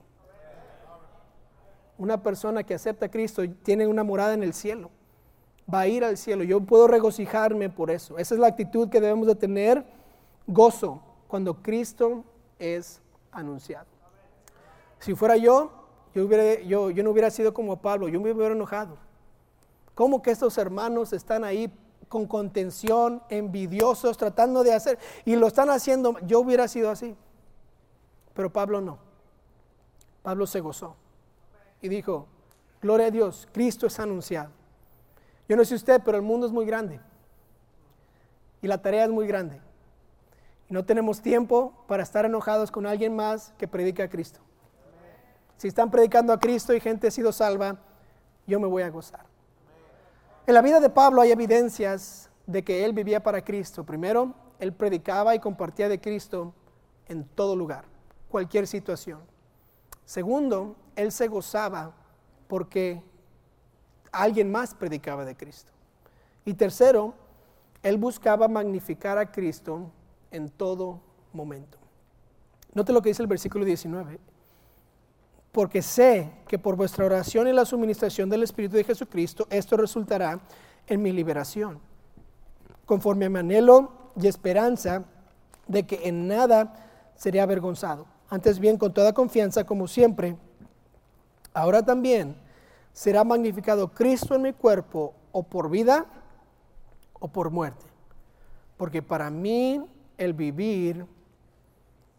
Una 1.96 2.22
persona 2.22 2.62
que 2.62 2.74
acepta 2.74 3.06
a 3.06 3.10
Cristo 3.10 3.42
tiene 3.62 3.86
una 3.86 4.04
morada 4.04 4.34
en 4.34 4.42
el 4.42 4.54
cielo, 4.54 4.90
va 5.72 5.80
a 5.80 5.88
ir 5.88 6.04
al 6.04 6.16
cielo. 6.16 6.44
Yo 6.44 6.60
puedo 6.60 6.86
regocijarme 6.86 7.70
por 7.70 7.90
eso. 7.90 8.18
Esa 8.18 8.34
es 8.34 8.40
la 8.40 8.46
actitud 8.46 8.88
que 8.88 9.00
debemos 9.00 9.26
de 9.26 9.34
tener, 9.34 9.84
gozo, 10.46 11.02
cuando 11.26 11.62
Cristo 11.62 12.24
es 12.58 13.02
anunciado. 13.32 13.86
Si 14.98 15.14
fuera 15.14 15.36
yo, 15.36 15.70
yo, 16.14 16.24
hubiera, 16.24 16.60
yo, 16.62 16.90
yo 16.90 17.02
no 17.02 17.10
hubiera 17.10 17.30
sido 17.30 17.52
como 17.52 17.80
Pablo, 17.80 18.08
yo 18.08 18.20
me 18.20 18.32
hubiera 18.32 18.54
enojado. 18.54 18.96
¿Cómo 19.98 20.22
que 20.22 20.30
estos 20.30 20.56
hermanos 20.58 21.12
están 21.12 21.42
ahí 21.42 21.76
con 22.08 22.28
contención, 22.28 23.20
envidiosos, 23.30 24.16
tratando 24.16 24.62
de 24.62 24.72
hacer, 24.72 24.96
y 25.24 25.34
lo 25.34 25.48
están 25.48 25.70
haciendo? 25.70 26.16
Yo 26.20 26.38
hubiera 26.38 26.68
sido 26.68 26.88
así, 26.88 27.16
pero 28.32 28.52
Pablo 28.52 28.80
no. 28.80 29.00
Pablo 30.22 30.46
se 30.46 30.60
gozó 30.60 30.94
y 31.82 31.88
dijo, 31.88 32.28
gloria 32.80 33.06
a 33.06 33.10
Dios, 33.10 33.48
Cristo 33.50 33.88
es 33.88 33.98
anunciado. 33.98 34.52
Yo 35.48 35.56
no 35.56 35.64
sé 35.64 35.74
usted, 35.74 36.00
pero 36.04 36.16
el 36.16 36.22
mundo 36.22 36.46
es 36.46 36.52
muy 36.52 36.64
grande 36.64 37.00
y 38.62 38.68
la 38.68 38.80
tarea 38.80 39.02
es 39.02 39.10
muy 39.10 39.26
grande. 39.26 39.60
Y 40.70 40.74
no 40.74 40.84
tenemos 40.84 41.20
tiempo 41.20 41.74
para 41.88 42.04
estar 42.04 42.24
enojados 42.24 42.70
con 42.70 42.86
alguien 42.86 43.16
más 43.16 43.52
que 43.58 43.66
predica 43.66 44.04
a 44.04 44.08
Cristo. 44.08 44.38
Si 45.56 45.66
están 45.66 45.90
predicando 45.90 46.32
a 46.32 46.38
Cristo 46.38 46.72
y 46.72 46.78
gente 46.78 47.08
ha 47.08 47.10
sido 47.10 47.32
salva, 47.32 47.80
yo 48.46 48.60
me 48.60 48.68
voy 48.68 48.84
a 48.84 48.90
gozar. 48.90 49.27
En 50.48 50.54
la 50.54 50.62
vida 50.62 50.80
de 50.80 50.88
Pablo 50.88 51.20
hay 51.20 51.30
evidencias 51.30 52.30
de 52.46 52.64
que 52.64 52.86
él 52.86 52.94
vivía 52.94 53.22
para 53.22 53.44
Cristo. 53.44 53.84
Primero, 53.84 54.32
él 54.58 54.72
predicaba 54.72 55.34
y 55.34 55.40
compartía 55.40 55.90
de 55.90 56.00
Cristo 56.00 56.54
en 57.06 57.24
todo 57.24 57.54
lugar, 57.54 57.84
cualquier 58.30 58.66
situación. 58.66 59.20
Segundo, 60.06 60.74
él 60.96 61.12
se 61.12 61.28
gozaba 61.28 61.92
porque 62.46 63.02
alguien 64.10 64.50
más 64.50 64.74
predicaba 64.74 65.26
de 65.26 65.36
Cristo. 65.36 65.70
Y 66.46 66.54
tercero, 66.54 67.12
él 67.82 67.98
buscaba 67.98 68.48
magnificar 68.48 69.18
a 69.18 69.30
Cristo 69.30 69.90
en 70.30 70.48
todo 70.48 70.98
momento. 71.34 71.76
Note 72.72 72.94
lo 72.94 73.02
que 73.02 73.10
dice 73.10 73.20
el 73.20 73.28
versículo 73.28 73.66
19 73.66 74.18
porque 75.52 75.82
sé 75.82 76.30
que 76.46 76.58
por 76.58 76.76
vuestra 76.76 77.04
oración 77.04 77.48
y 77.48 77.52
la 77.52 77.64
suministración 77.64 78.28
del 78.28 78.42
Espíritu 78.42 78.76
de 78.76 78.84
Jesucristo, 78.84 79.46
esto 79.50 79.76
resultará 79.76 80.40
en 80.86 81.02
mi 81.02 81.12
liberación, 81.12 81.80
conforme 82.86 83.26
a 83.26 83.30
mi 83.30 83.38
anhelo 83.38 83.92
y 84.20 84.26
esperanza 84.26 85.04
de 85.66 85.86
que 85.86 86.08
en 86.08 86.28
nada 86.28 87.10
seré 87.16 87.40
avergonzado. 87.40 88.06
Antes 88.30 88.58
bien, 88.58 88.76
con 88.76 88.92
toda 88.92 89.12
confianza, 89.12 89.64
como 89.64 89.88
siempre, 89.88 90.36
ahora 91.54 91.82
también 91.82 92.36
será 92.92 93.24
magnificado 93.24 93.88
Cristo 93.92 94.34
en 94.34 94.42
mi 94.42 94.52
cuerpo, 94.52 95.14
o 95.32 95.42
por 95.42 95.70
vida 95.70 96.06
o 97.20 97.28
por 97.28 97.50
muerte. 97.50 97.86
Porque 98.76 99.02
para 99.02 99.30
mí 99.30 99.84
el 100.16 100.32
vivir 100.32 101.06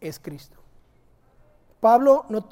es 0.00 0.18
Cristo. 0.18 0.58
Pablo 1.80 2.24
no, 2.28 2.44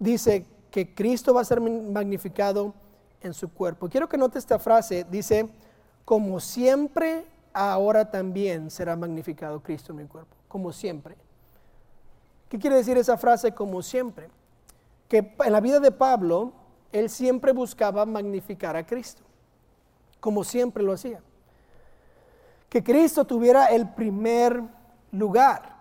dice 0.00 0.46
que 0.72 0.92
Cristo 0.92 1.32
va 1.32 1.42
a 1.42 1.44
ser 1.44 1.60
magnificado 1.60 2.74
en 3.20 3.34
su 3.34 3.52
cuerpo. 3.52 3.88
Quiero 3.88 4.08
que 4.08 4.16
note 4.16 4.38
esta 4.38 4.58
frase, 4.58 5.06
dice, 5.08 5.48
como 6.04 6.40
siempre, 6.40 7.26
ahora 7.52 8.10
también 8.10 8.70
será 8.70 8.96
magnificado 8.96 9.60
Cristo 9.62 9.92
en 9.92 9.98
mi 9.98 10.06
cuerpo, 10.06 10.34
como 10.48 10.72
siempre. 10.72 11.16
¿Qué 12.48 12.58
quiere 12.58 12.76
decir 12.76 12.96
esa 12.96 13.16
frase 13.16 13.52
como 13.52 13.82
siempre? 13.82 14.28
Que 15.08 15.34
en 15.44 15.52
la 15.52 15.60
vida 15.60 15.78
de 15.78 15.92
Pablo, 15.92 16.52
él 16.92 17.10
siempre 17.10 17.52
buscaba 17.52 18.06
magnificar 18.06 18.76
a 18.76 18.86
Cristo, 18.86 19.22
como 20.18 20.42
siempre 20.42 20.82
lo 20.82 20.92
hacía. 20.92 21.20
Que 22.68 22.82
Cristo 22.82 23.24
tuviera 23.24 23.66
el 23.66 23.88
primer 23.90 24.62
lugar 25.12 25.79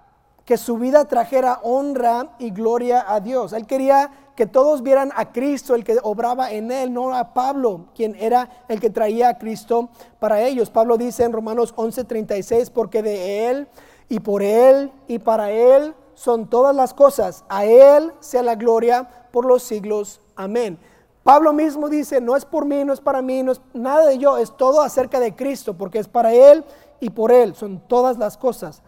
que 0.50 0.58
su 0.58 0.80
vida 0.80 1.06
trajera 1.06 1.60
honra 1.62 2.32
y 2.40 2.50
gloria 2.50 3.06
a 3.08 3.20
Dios. 3.20 3.54
Él 3.54 3.68
quería 3.68 4.10
que 4.36 4.48
todos 4.48 4.82
vieran 4.82 5.12
a 5.16 5.32
Cristo, 5.32 5.76
el 5.76 5.84
que 5.84 6.00
obraba 6.02 6.52
en 6.52 6.72
él, 6.72 6.92
no 6.92 7.14
a 7.14 7.36
Pablo, 7.36 7.86
quien 7.94 8.16
era 8.16 8.50
el 8.68 8.80
que 8.80 8.90
traía 8.90 9.30
a 9.30 9.38
Cristo 9.38 9.90
para 10.18 10.42
ellos. 10.42 10.72
Pablo 10.72 10.98
dice 10.98 11.24
en 11.24 11.34
Romanos 11.34 11.76
11:36, 11.76 12.72
porque 12.72 13.04
de 13.04 13.48
él 13.48 13.68
y 14.08 14.22
por 14.22 14.42
él 14.42 14.92
y 15.08 15.20
para 15.20 15.52
él 15.52 15.94
son 16.16 16.50
todas 16.50 16.76
las 16.76 16.96
cosas. 16.96 17.46
A 17.48 17.66
él 17.66 18.12
sea 18.20 18.42
la 18.42 18.56
gloria 18.56 19.08
por 19.32 19.46
los 19.46 19.62
siglos. 19.62 20.20
Amén. 20.36 20.80
Pablo 21.22 21.54
mismo 21.54 21.90
dice, 21.90 22.22
no 22.22 22.36
es 22.36 22.44
por 22.44 22.66
mí, 22.66 22.84
no 22.84 22.94
es 22.94 23.02
para 23.02 23.22
mí, 23.22 23.44
no 23.44 23.52
es 23.52 23.62
nada 23.76 24.08
de 24.08 24.18
yo, 24.18 24.40
es 24.40 24.58
todo 24.58 24.82
acerca 24.82 25.20
de 25.20 25.36
Cristo, 25.36 25.76
porque 25.76 26.00
es 26.00 26.08
para 26.08 26.34
él 26.34 26.66
y 27.00 27.12
por 27.12 27.32
él, 27.32 27.54
son 27.54 27.80
todas 27.88 28.18
las 28.18 28.36
cosas. 28.36 28.82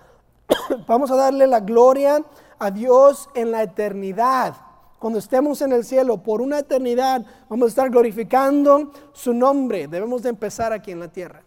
Vamos 0.87 1.11
a 1.11 1.15
darle 1.15 1.47
la 1.47 1.59
gloria 1.59 2.23
a 2.59 2.71
Dios 2.71 3.29
en 3.33 3.51
la 3.51 3.63
eternidad. 3.63 4.55
Cuando 4.99 5.17
estemos 5.17 5.61
en 5.61 5.71
el 5.71 5.83
cielo 5.83 6.17
por 6.17 6.41
una 6.41 6.59
eternidad, 6.59 7.25
vamos 7.49 7.65
a 7.65 7.69
estar 7.69 7.89
glorificando 7.89 8.91
su 9.13 9.33
nombre. 9.33 9.87
Debemos 9.87 10.21
de 10.21 10.29
empezar 10.29 10.73
aquí 10.73 10.91
en 10.91 10.99
la 10.99 11.07
tierra. 11.07 11.41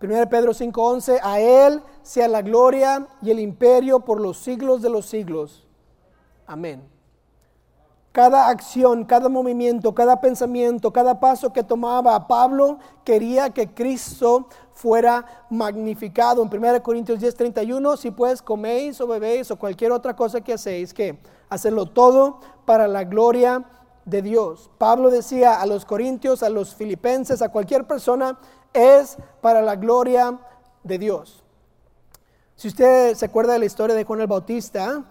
1 0.00 0.28
Pedro 0.30 0.54
5:11, 0.54 1.20
a 1.22 1.38
Él 1.38 1.82
sea 2.02 2.28
la 2.28 2.40
gloria 2.40 3.06
y 3.20 3.30
el 3.30 3.38
imperio 3.38 4.00
por 4.00 4.22
los 4.22 4.38
siglos 4.38 4.80
de 4.80 4.88
los 4.88 5.04
siglos. 5.04 5.66
Amén. 6.46 6.91
Cada 8.12 8.48
acción, 8.48 9.04
cada 9.04 9.30
movimiento, 9.30 9.94
cada 9.94 10.20
pensamiento, 10.20 10.92
cada 10.92 11.18
paso 11.18 11.50
que 11.50 11.62
tomaba 11.62 12.28
Pablo 12.28 12.78
quería 13.04 13.48
que 13.50 13.72
Cristo 13.72 14.48
fuera 14.74 15.24
magnificado. 15.48 16.42
En 16.42 16.54
1 16.54 16.82
Corintios 16.82 17.18
10, 17.18 17.34
31, 17.34 17.96
si 17.96 18.10
pues 18.10 18.42
coméis 18.42 19.00
o 19.00 19.06
bebéis 19.06 19.50
o 19.50 19.58
cualquier 19.58 19.92
otra 19.92 20.14
cosa 20.14 20.42
que 20.42 20.52
hacéis, 20.52 20.92
que 20.92 21.18
hacerlo 21.48 21.86
todo 21.86 22.40
para 22.66 22.86
la 22.86 23.04
gloria 23.04 23.64
de 24.04 24.20
Dios. 24.20 24.70
Pablo 24.76 25.08
decía 25.08 25.60
a 25.60 25.64
los 25.64 25.86
corintios, 25.86 26.42
a 26.42 26.50
los 26.50 26.74
filipenses, 26.74 27.40
a 27.40 27.48
cualquier 27.48 27.86
persona, 27.86 28.38
es 28.74 29.16
para 29.40 29.62
la 29.62 29.76
gloria 29.76 30.38
de 30.82 30.98
Dios. 30.98 31.42
Si 32.56 32.68
usted 32.68 33.14
se 33.14 33.24
acuerda 33.24 33.54
de 33.54 33.60
la 33.60 33.64
historia 33.64 33.96
de 33.96 34.04
Juan 34.04 34.20
el 34.20 34.26
Bautista, 34.26 35.04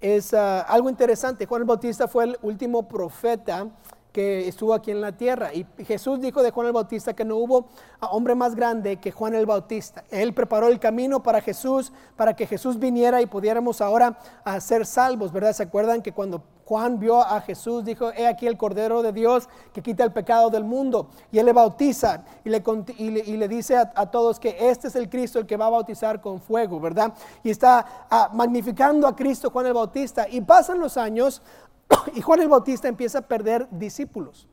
es 0.00 0.34
ah, 0.34 0.60
algo 0.62 0.88
interesante. 0.90 1.46
Juan 1.46 1.62
el 1.62 1.66
Bautista 1.66 2.08
fue 2.08 2.24
el 2.24 2.38
último 2.42 2.88
profeta 2.88 3.68
que 4.16 4.48
estuvo 4.48 4.72
aquí 4.72 4.90
en 4.90 5.02
la 5.02 5.12
tierra. 5.12 5.52
Y 5.52 5.66
Jesús 5.84 6.22
dijo 6.22 6.42
de 6.42 6.50
Juan 6.50 6.68
el 6.68 6.72
Bautista 6.72 7.14
que 7.14 7.22
no 7.22 7.36
hubo 7.36 7.66
hombre 8.00 8.34
más 8.34 8.54
grande 8.54 8.96
que 8.96 9.12
Juan 9.12 9.34
el 9.34 9.44
Bautista. 9.44 10.04
Él 10.10 10.32
preparó 10.32 10.68
el 10.68 10.80
camino 10.80 11.22
para 11.22 11.42
Jesús, 11.42 11.92
para 12.16 12.34
que 12.34 12.46
Jesús 12.46 12.78
viniera 12.78 13.20
y 13.20 13.26
pudiéramos 13.26 13.82
ahora 13.82 14.18
a 14.42 14.58
ser 14.58 14.86
salvos, 14.86 15.32
¿verdad? 15.32 15.52
¿Se 15.52 15.64
acuerdan 15.64 16.00
que 16.00 16.12
cuando 16.12 16.42
Juan 16.66 16.98
vio 16.98 17.20
a 17.20 17.40
Jesús, 17.42 17.84
dijo, 17.84 18.10
he 18.10 18.26
aquí 18.26 18.48
el 18.48 18.56
Cordero 18.56 19.00
de 19.00 19.12
Dios 19.12 19.48
que 19.72 19.82
quita 19.82 20.02
el 20.02 20.12
pecado 20.12 20.50
del 20.50 20.64
mundo. 20.64 21.10
Y 21.30 21.38
él 21.38 21.46
le 21.46 21.52
bautiza 21.52 22.24
y 22.44 22.50
le, 22.50 22.60
y 22.98 23.36
le, 23.36 23.46
dice 23.46 23.76
a, 23.76 24.10
todos 24.10 24.40
que 24.40 24.56
este 24.68 24.88
es 24.88 24.96
el 24.96 25.08
Cristo 25.08 25.38
el 25.38 25.46
que 25.46 25.56
va 25.56 25.66
a 25.66 25.70
bautizar 25.70 26.20
con 26.20 26.40
fuego, 26.40 26.80
¿verdad? 26.80 27.12
Y 27.44 27.50
está 27.50 28.06
ah, 28.10 28.30
magnificando 28.32 29.06
a 29.06 29.14
Cristo 29.14 29.50
Juan 29.50 29.66
el 29.66 29.74
Bautista. 29.74 30.26
Y 30.28 30.40
pasan 30.40 30.80
los 30.80 30.96
años 30.96 31.40
y 32.14 32.20
Juan 32.20 32.40
el 32.40 32.48
Bautista 32.48 32.88
empieza 32.88 33.18
a 33.18 33.22
perder 33.22 33.68
discípulos. 33.70 34.46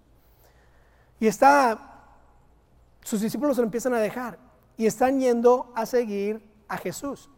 Y 1.19 1.27
está, 1.27 2.05
sus 3.01 3.21
discípulos 3.21 3.57
lo 3.57 3.63
empiezan 3.63 3.93
a 3.93 3.99
dejar 3.99 4.37
y 4.77 4.85
están 4.85 5.19
yendo 5.19 5.71
a 5.75 5.85
seguir 5.85 6.43
a 6.67 6.77
Jesús. 6.77 7.29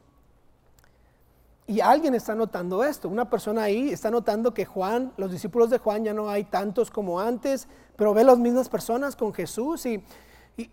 Y 1.68 1.82
alguien 1.82 2.14
está 2.14 2.36
notando 2.36 2.84
esto, 2.84 3.10
una 3.10 3.28
persona 3.28 3.64
ahí 3.64 3.90
está 3.90 4.12
notando 4.12 4.54
que 4.54 4.66
Juan, 4.66 5.14
los 5.18 5.32
discípulos 5.32 5.72
de 5.72 5.80
Juan 5.80 6.04
ya 6.04 6.14
no 6.14 6.30
hay 6.30 6.44
tantos 6.44 6.92
como 6.92 7.20
antes, 7.20 7.68
pero 7.96 8.14
ve 8.14 8.24
las 8.24 8.38
mismas 8.38 8.70
personas 8.70 9.16
con 9.16 9.34
Jesús 9.34 9.86
y, 9.86 10.04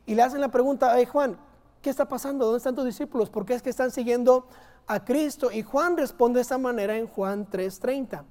le 0.06 0.22
hacen 0.22 0.40
la 0.40 0.48
pregunta, 0.48 0.92
hey 0.96 1.06
Juan, 1.10 1.36
¿qué 1.80 1.90
está 1.90 2.06
pasando? 2.06 2.44
¿Dónde 2.44 2.58
están 2.58 2.74
tus 2.74 2.84
discípulos? 2.84 3.30
¿Por 3.30 3.44
qué 3.44 3.54
es 3.54 3.62
que 3.62 3.70
están 3.70 3.90
siguiendo 3.90 4.46
a 4.86 5.04
Cristo? 5.04 5.50
Y 5.50 5.62
Juan 5.62 5.96
responde 5.96 6.36
de 6.36 6.42
esta 6.42 6.58
manera 6.58 6.96
en 6.96 7.06
Juan 7.08 7.48
3:30 7.50 8.22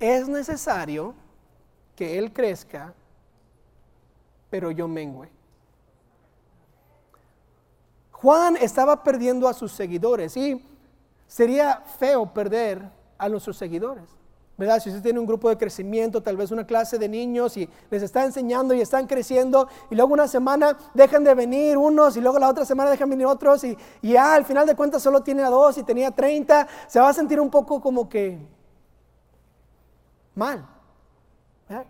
es 0.00 0.28
necesario 0.28 1.14
que 1.96 2.18
Él 2.18 2.32
crezca, 2.32 2.94
pero 4.50 4.70
yo 4.70 4.88
mengüe. 4.88 5.28
Juan 8.12 8.56
estaba 8.56 9.02
perdiendo 9.02 9.48
a 9.48 9.52
sus 9.52 9.72
seguidores 9.72 10.36
y 10.36 10.64
sería 11.26 11.82
feo 11.98 12.32
perder 12.32 12.82
a 13.18 13.28
nuestros 13.28 13.56
seguidores. 13.56 14.04
¿Verdad? 14.56 14.80
Si 14.80 14.88
usted 14.88 15.02
tiene 15.02 15.18
un 15.18 15.26
grupo 15.26 15.48
de 15.48 15.58
crecimiento, 15.58 16.22
tal 16.22 16.36
vez 16.36 16.52
una 16.52 16.64
clase 16.64 16.96
de 16.96 17.08
niños 17.08 17.56
y 17.56 17.68
les 17.90 18.02
está 18.04 18.24
enseñando 18.24 18.72
y 18.72 18.80
están 18.80 19.08
creciendo 19.08 19.68
y 19.90 19.96
luego 19.96 20.12
una 20.14 20.28
semana 20.28 20.78
dejan 20.94 21.24
de 21.24 21.34
venir 21.34 21.76
unos 21.76 22.16
y 22.16 22.20
luego 22.20 22.38
la 22.38 22.48
otra 22.48 22.64
semana 22.64 22.88
dejan 22.88 23.10
venir 23.10 23.26
otros 23.26 23.64
y, 23.64 23.76
ya 24.00 24.34
al 24.34 24.44
final 24.44 24.64
de 24.64 24.76
cuentas 24.76 25.02
solo 25.02 25.22
tiene 25.22 25.42
a 25.42 25.50
dos 25.50 25.76
y 25.76 25.82
tenía 25.82 26.12
30, 26.12 26.68
se 26.86 27.00
va 27.00 27.08
a 27.08 27.12
sentir 27.12 27.40
un 27.40 27.50
poco 27.50 27.80
como 27.80 28.08
que, 28.08 28.38
mal. 30.34 30.66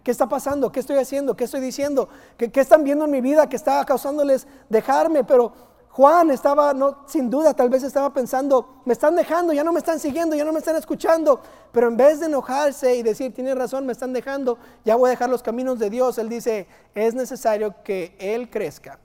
¿Qué 0.02 0.10
está 0.10 0.28
pasando? 0.28 0.70
¿Qué 0.70 0.80
estoy 0.80 0.96
haciendo? 0.98 1.36
¿Qué 1.36 1.44
estoy 1.44 1.60
diciendo? 1.60 2.08
¿Qué, 2.36 2.50
están 2.54 2.84
viendo 2.84 3.04
en 3.04 3.10
mi 3.10 3.20
vida 3.20 3.48
que 3.48 3.56
estaba 3.56 3.84
causándoles 3.84 4.46
dejarme? 4.68 5.24
Pero 5.24 5.52
Juan 5.90 6.30
estaba, 6.30 6.72
no, 6.72 7.04
sin 7.06 7.28
duda, 7.28 7.54
tal 7.54 7.68
vez 7.70 7.82
estaba 7.82 8.12
pensando, 8.12 8.82
me 8.84 8.92
están 8.92 9.16
dejando, 9.16 9.52
ya 9.52 9.64
no 9.64 9.72
me 9.72 9.78
están 9.78 9.98
siguiendo, 9.98 10.36
ya 10.36 10.44
no 10.44 10.52
me 10.52 10.60
están 10.60 10.76
escuchando. 10.76 11.40
Pero 11.72 11.88
en 11.88 11.96
vez 11.96 12.20
de 12.20 12.26
enojarse 12.26 12.94
y 12.94 13.02
decir, 13.02 13.34
tiene 13.34 13.54
razón, 13.54 13.84
me 13.84 13.92
están 13.92 14.12
dejando, 14.12 14.58
ya 14.84 14.96
voy 14.96 15.08
a 15.08 15.10
dejar 15.10 15.28
los 15.28 15.42
caminos 15.42 15.78
de 15.78 15.90
Dios, 15.90 16.18
él 16.18 16.28
dice, 16.28 16.68
es 16.94 17.14
necesario 17.14 17.74
que 17.82 18.16
Él 18.18 18.48
crezca 18.50 18.98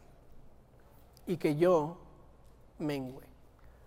y 1.25 1.37
que 1.37 1.55
yo 1.55 1.97
mengüe. 2.77 3.23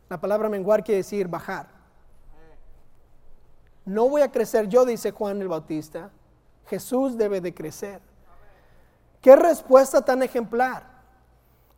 La 0.08 0.20
palabra 0.20 0.48
menguar 0.48 0.84
quiere 0.84 0.98
decir 0.98 1.28
bajar. 1.28 1.81
No 3.84 4.08
voy 4.08 4.22
a 4.22 4.30
crecer 4.30 4.68
yo, 4.68 4.84
dice 4.84 5.10
Juan 5.10 5.40
el 5.40 5.48
Bautista. 5.48 6.10
Jesús 6.66 7.16
debe 7.16 7.40
de 7.40 7.52
crecer. 7.52 8.00
Qué 9.20 9.36
respuesta 9.36 10.02
tan 10.02 10.22
ejemplar. 10.22 10.92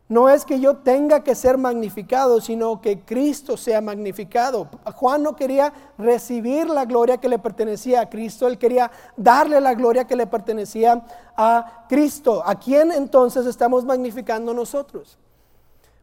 No 0.07 0.29
es 0.29 0.45
que 0.45 0.59
yo 0.59 0.77
tenga 0.77 1.23
que 1.23 1.33
ser 1.33 1.57
magnificado, 1.57 2.39
sino 2.39 2.79
que 2.79 2.99
Cristo 2.99 3.57
sea 3.57 3.81
magnificado. 3.81 4.69
Juan 4.93 5.23
no 5.23 5.35
quería 5.35 5.73
recibir 5.97 6.69
la 6.69 6.85
gloria 6.85 7.17
que 7.17 7.27
le 7.27 7.39
pertenecía 7.39 8.01
a 8.01 8.09
Cristo, 8.09 8.47
él 8.47 8.59
quería 8.59 8.91
darle 9.17 9.59
la 9.59 9.73
gloria 9.73 10.05
que 10.05 10.15
le 10.15 10.27
pertenecía 10.27 11.03
a 11.35 11.85
Cristo. 11.89 12.43
¿A 12.45 12.53
quién 12.53 12.91
entonces 12.91 13.47
estamos 13.47 13.83
magnificando 13.83 14.53
nosotros? 14.53 15.17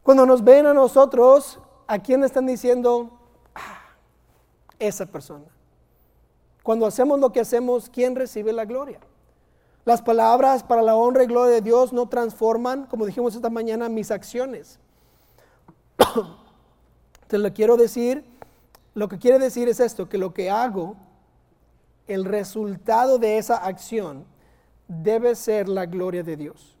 Cuando 0.01 0.25
nos 0.25 0.43
ven 0.43 0.65
a 0.65 0.73
nosotros, 0.73 1.59
¿a 1.87 1.97
quién 1.97 2.25
están 2.25 2.45
diciendo 2.45 3.09
ah, 3.55 3.95
esa 4.79 5.05
persona? 5.05 5.45
Cuando 6.63 6.85
hacemos 6.85 7.19
lo 7.19 7.31
que 7.31 7.41
hacemos, 7.41 7.89
¿quién 7.89 8.15
recibe 8.15 8.53
la 8.53 8.63
gloria? 8.63 8.99
Las 9.83 10.01
palabras 10.01 10.63
para 10.63 10.81
la 10.81 10.95
honra 10.95 11.23
y 11.23 11.27
gloria 11.27 11.55
de 11.55 11.61
Dios 11.61 11.91
no 11.91 12.07
transforman, 12.07 12.85
como 12.85 13.05
dijimos 13.05 13.35
esta 13.35 13.49
mañana, 13.49 13.89
mis 13.89 14.11
acciones. 14.11 14.79
Te 17.27 17.37
lo 17.37 17.53
quiero 17.53 17.75
decir, 17.75 18.23
lo 18.93 19.09
que 19.09 19.19
quiere 19.19 19.39
decir 19.39 19.67
es 19.67 19.81
esto, 19.81 20.07
que 20.07 20.17
lo 20.17 20.33
que 20.33 20.49
hago, 20.49 20.95
el 22.07 22.23
resultado 22.23 23.17
de 23.17 23.37
esa 23.37 23.57
acción 23.57 24.25
debe 24.87 25.35
ser 25.35 25.67
la 25.67 25.85
gloria 25.85 26.23
de 26.23 26.37
Dios. 26.37 26.77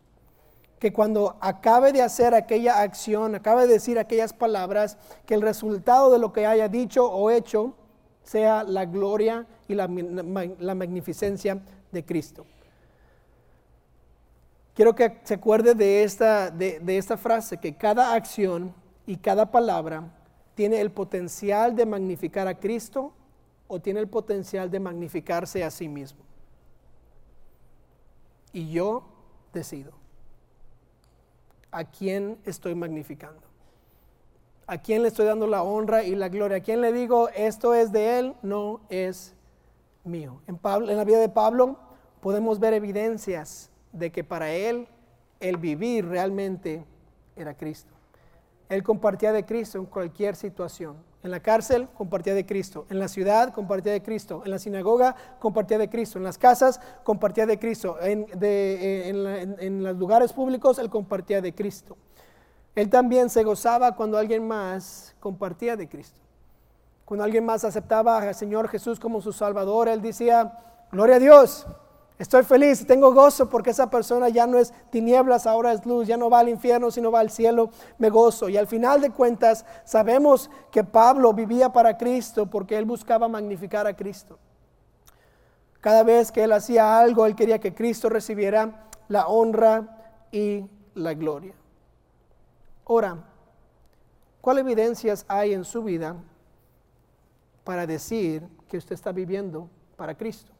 Que 0.79 0.93
cuando 0.93 1.35
acabe 1.41 1.91
de 1.91 2.01
hacer 2.01 2.33
aquella 2.33 2.81
acción, 2.81 3.35
acabe 3.35 3.67
de 3.67 3.73
decir 3.73 3.99
aquellas 3.99 4.31
palabras, 4.31 4.97
que 5.25 5.33
el 5.33 5.41
resultado 5.41 6.09
de 6.09 6.19
lo 6.19 6.31
que 6.31 6.45
haya 6.45 6.69
dicho 6.69 7.05
o 7.05 7.29
hecho 7.29 7.73
sea 8.23 8.63
la 8.63 8.85
gloria 8.85 9.45
y 9.67 9.75
la, 9.75 9.87
magnificencia 9.87 11.61
de 11.91 12.05
Cristo. 12.05 12.45
Quiero 14.73 14.95
que 14.95 15.19
se 15.23 15.35
acuerde 15.35 15.75
de 15.75 16.03
esta, 16.03 16.49
de, 16.49 16.79
de 16.79 16.97
esta 16.97 17.17
frase, 17.17 17.57
que 17.57 17.75
cada 17.75 18.13
acción 18.13 18.73
y 19.05 19.17
cada 19.17 19.51
palabra 19.51 20.03
tiene 20.55 20.81
el 20.81 20.91
potencial 20.91 21.75
de 21.75 21.85
magnificar 21.85 22.47
a 22.47 22.59
Cristo 22.59 23.13
o 23.67 23.79
tiene 23.79 23.99
el 23.99 24.07
potencial 24.07 24.69
de 24.71 24.79
magnificarse 24.79 25.63
a 25.63 25.69
sí 25.69 25.87
mismo. 25.87 26.23
Y 28.51 28.71
yo 28.71 29.03
decido 29.51 29.91
a 31.71 31.83
quién 31.83 32.37
estoy 32.45 32.75
magnificando. 32.75 33.52
¿A 34.65 34.77
quién 34.77 35.01
le 35.01 35.09
estoy 35.09 35.25
dando 35.25 35.45
la 35.45 35.61
honra 35.61 36.03
y 36.03 36.15
la 36.15 36.29
gloria? 36.29 36.57
¿A 36.57 36.61
quién 36.61 36.79
le 36.79 36.93
digo 36.93 37.27
esto 37.35 37.73
es 37.73 37.91
de 37.91 38.19
él? 38.19 38.33
No 38.41 38.79
es 38.89 39.35
mío. 40.05 40.41
En, 40.47 40.59
la 40.63 41.03
vida 41.03 41.19
de 41.19 41.27
Pablo 41.27 41.77
podemos 42.21 42.59
ver 42.59 42.73
evidencias 42.73 43.69
de 43.91 44.11
que 44.11 44.23
para 44.23 44.51
él 44.53 44.87
el 45.41 45.57
vivir 45.57 46.07
realmente 46.07 46.85
era 47.35 47.55
Cristo. 47.55 47.91
Él 48.69 48.83
compartía 48.83 49.33
de 49.33 49.45
Cristo 49.45 49.79
en 49.79 49.85
cualquier 49.85 50.37
situación. 50.37 50.95
En 51.23 51.31
la 51.31 51.41
cárcel 51.41 51.89
compartía 51.97 52.33
de 52.33 52.45
Cristo. 52.45 52.85
En 52.89 52.99
la 52.99 53.09
ciudad 53.09 53.53
compartía 53.53 53.91
de 53.91 54.01
Cristo. 54.01 54.43
En 54.45 54.51
la 54.51 54.59
sinagoga 54.59 55.15
compartía 55.39 55.77
de 55.77 55.89
Cristo. 55.89 56.17
En 56.17 56.23
las 56.23 56.37
casas 56.37 56.79
compartía 57.03 57.45
de 57.45 57.59
Cristo. 57.59 57.97
En, 58.01 58.27
en 58.41 59.83
los 59.83 59.97
lugares 59.97 60.31
públicos 60.31 60.79
él 60.79 60.89
compartía 60.89 61.41
de 61.41 61.53
Cristo. 61.53 61.97
Él 62.75 62.89
también 62.89 63.29
se 63.29 63.43
gozaba 63.43 63.95
cuando 63.95 64.17
alguien 64.17 64.47
más 64.47 65.15
compartía 65.19 65.75
de 65.75 65.87
Cristo. 65.87 66.19
Cuando 67.05 67.23
alguien 67.23 67.45
más 67.45 67.63
aceptaba 67.63 68.17
al 68.17 68.33
Señor 68.33 68.67
Jesús 68.67 68.99
como 68.99 69.21
su 69.21 69.31
Salvador, 69.31 69.87
Él 69.89 70.01
decía, 70.01 70.57
gloria 70.91 71.17
a 71.17 71.19
Dios, 71.19 71.67
estoy 72.17 72.43
feliz, 72.43 72.87
tengo 72.87 73.13
gozo 73.13 73.49
porque 73.49 73.71
esa 73.71 73.89
persona 73.89 74.29
ya 74.29 74.47
no 74.47 74.57
es 74.57 74.73
tinieblas, 74.89 75.45
ahora 75.45 75.73
es 75.73 75.85
luz, 75.85 76.07
ya 76.07 76.17
no 76.17 76.29
va 76.29 76.39
al 76.39 76.49
infierno, 76.49 76.89
sino 76.89 77.11
va 77.11 77.19
al 77.19 77.29
cielo, 77.29 77.69
me 77.99 78.09
gozo. 78.09 78.49
Y 78.49 78.57
al 78.57 78.67
final 78.67 79.01
de 79.01 79.11
cuentas, 79.11 79.65
sabemos 79.83 80.49
que 80.71 80.83
Pablo 80.83 81.33
vivía 81.33 81.71
para 81.71 81.97
Cristo 81.97 82.49
porque 82.49 82.77
él 82.77 82.85
buscaba 82.85 83.27
magnificar 83.27 83.85
a 83.85 83.95
Cristo. 83.95 84.39
Cada 85.81 86.03
vez 86.03 86.31
que 86.31 86.45
él 86.45 86.53
hacía 86.53 86.97
algo, 86.97 87.25
él 87.25 87.35
quería 87.35 87.59
que 87.59 87.75
Cristo 87.75 88.07
recibiera 88.09 88.87
la 89.09 89.27
honra 89.27 89.99
y 90.31 90.65
la 90.95 91.13
gloria. 91.13 91.53
Ahora, 92.85 93.23
¿cuál 94.41 94.57
evidencias 94.59 95.25
hay 95.27 95.53
en 95.53 95.63
su 95.63 95.83
vida 95.83 96.15
para 97.63 97.87
decir 97.87 98.47
que 98.67 98.77
usted 98.77 98.93
está 98.93 99.11
viviendo 99.11 99.69
para 99.95 100.15
Cristo? 100.15 100.51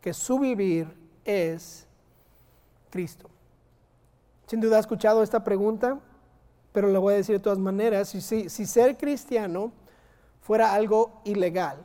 Que 0.00 0.12
su 0.12 0.38
vivir 0.38 0.88
es 1.24 1.86
Cristo. 2.90 3.28
Sin 4.46 4.60
duda 4.60 4.78
ha 4.78 4.80
escuchado 4.80 5.22
esta 5.22 5.44
pregunta, 5.44 6.00
pero 6.72 6.88
lo 6.88 7.00
voy 7.00 7.14
a 7.14 7.16
decir 7.18 7.36
de 7.36 7.42
todas 7.42 7.58
maneras. 7.58 8.08
Si 8.08 8.66
ser 8.66 8.96
cristiano 8.96 9.72
fuera 10.40 10.74
algo 10.74 11.20
ilegal 11.24 11.84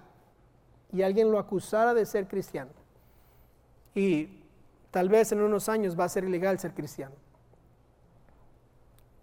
y 0.91 1.04
alguien 1.04 1.30
lo 1.30 1.38
acusara 1.38 1.93
de 1.93 2.06
ser 2.06 2.28
cristiano, 2.28 2.71
y 3.93 4.41
tal 4.89 5.10
vez 5.10 5.32
en 5.32 5.41
unos 5.41 5.69
años 5.69 6.00
va 6.00 6.06
a 6.06 6.10
ser 6.10 6.24
ilegal 6.24 6.58
ser 6.58 6.74
cristiano. 6.74 7.13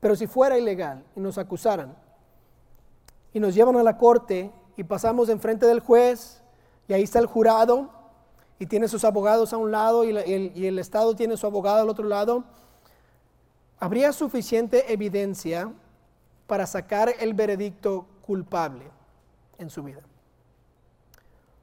Pero 0.03 0.17
si 0.17 0.27
fuera 0.27 0.59
ilegal 0.59 1.05
y 1.15 1.21
nos 1.21 1.39
acusaran 1.39 1.95
y 3.33 3.39
nos 3.39 3.55
llevan 3.55 3.77
a 3.77 3.85
la 3.85 3.97
corte 3.97 4.51
y 4.77 4.83
pasamos 4.83 5.29
enfrente 5.29 5.65
del 5.65 5.79
juez 5.79 6.43
y 6.89 6.93
ahí 6.93 7.05
está 7.05 7.21
el 7.21 7.27
jurado 7.27 7.89
y 8.59 8.67
tiene 8.67 8.89
sus 8.89 9.05
abogados 9.05 9.53
a 9.53 9.59
un 9.59 9.71
lado 9.71 10.03
y, 10.03 10.11
el, 10.11 10.53
y 10.57 10.67
el 10.67 10.81
Estado 10.81 11.15
tiene 11.15 11.37
su 11.37 11.47
abogado 11.47 11.83
al 11.83 11.89
otro 11.89 12.09
lado, 12.09 12.43
habría 13.79 14.13
suficiente 14.13 14.93
evidencia 14.93 15.73
para 16.49 16.67
sacar 16.67 17.15
el 17.21 17.33
veredicto 17.35 18.07
culpable 18.27 18.91
en 19.59 19.71
su 19.71 19.85
vida. 19.85 20.03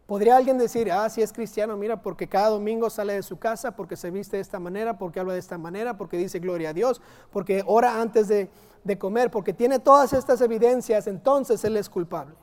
¿Podría 0.09 0.37
alguien 0.37 0.57
decir, 0.57 0.91
ah, 0.91 1.07
si 1.07 1.21
es 1.21 1.31
cristiano, 1.31 1.77
mira, 1.77 2.01
porque 2.01 2.27
cada 2.27 2.49
domingo 2.49 2.89
sale 2.89 3.13
de 3.13 3.21
su 3.21 3.37
casa, 3.37 3.75
porque 3.75 3.95
se 3.95 4.09
viste 4.09 4.37
de 4.37 4.41
esta 4.41 4.59
manera, 4.59 4.97
porque 4.97 5.19
habla 5.19 5.33
de 5.33 5.39
esta 5.39 5.59
manera, 5.59 5.97
porque 5.97 6.17
dice 6.17 6.39
gloria 6.39 6.69
a 6.69 6.73
Dios, 6.73 6.99
porque 7.29 7.61
ora 7.67 8.01
antes 8.01 8.27
de, 8.27 8.49
de 8.83 8.97
comer, 8.97 9.29
porque 9.29 9.53
tiene 9.53 9.77
todas 9.77 10.13
estas 10.13 10.41
evidencias, 10.41 11.05
entonces 11.05 11.63
él 11.63 11.77
es 11.77 11.91
culpable? 11.91 12.33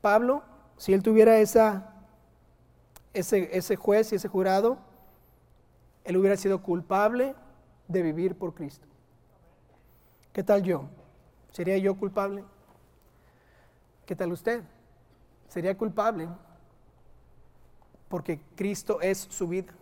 Pablo, 0.00 0.42
si 0.78 0.94
él 0.94 1.02
tuviera 1.02 1.38
esa, 1.38 1.92
ese, 3.12 3.50
ese 3.52 3.76
juez 3.76 4.10
y 4.12 4.16
ese 4.16 4.28
jurado, 4.28 4.78
él 6.04 6.16
hubiera 6.16 6.38
sido 6.38 6.62
culpable 6.62 7.34
de 7.88 8.00
vivir 8.00 8.38
por 8.38 8.54
Cristo. 8.54 8.86
¿Qué 10.32 10.42
tal 10.42 10.62
yo? 10.62 10.84
¿Sería 11.52 11.76
yo 11.76 11.94
culpable? 11.94 12.42
¿Qué 14.06 14.16
tal 14.16 14.32
usted? 14.32 14.62
Sería 15.48 15.76
culpable 15.76 16.28
porque 18.08 18.40
Cristo 18.56 19.00
es 19.00 19.18
su 19.30 19.48
vida. 19.48 19.72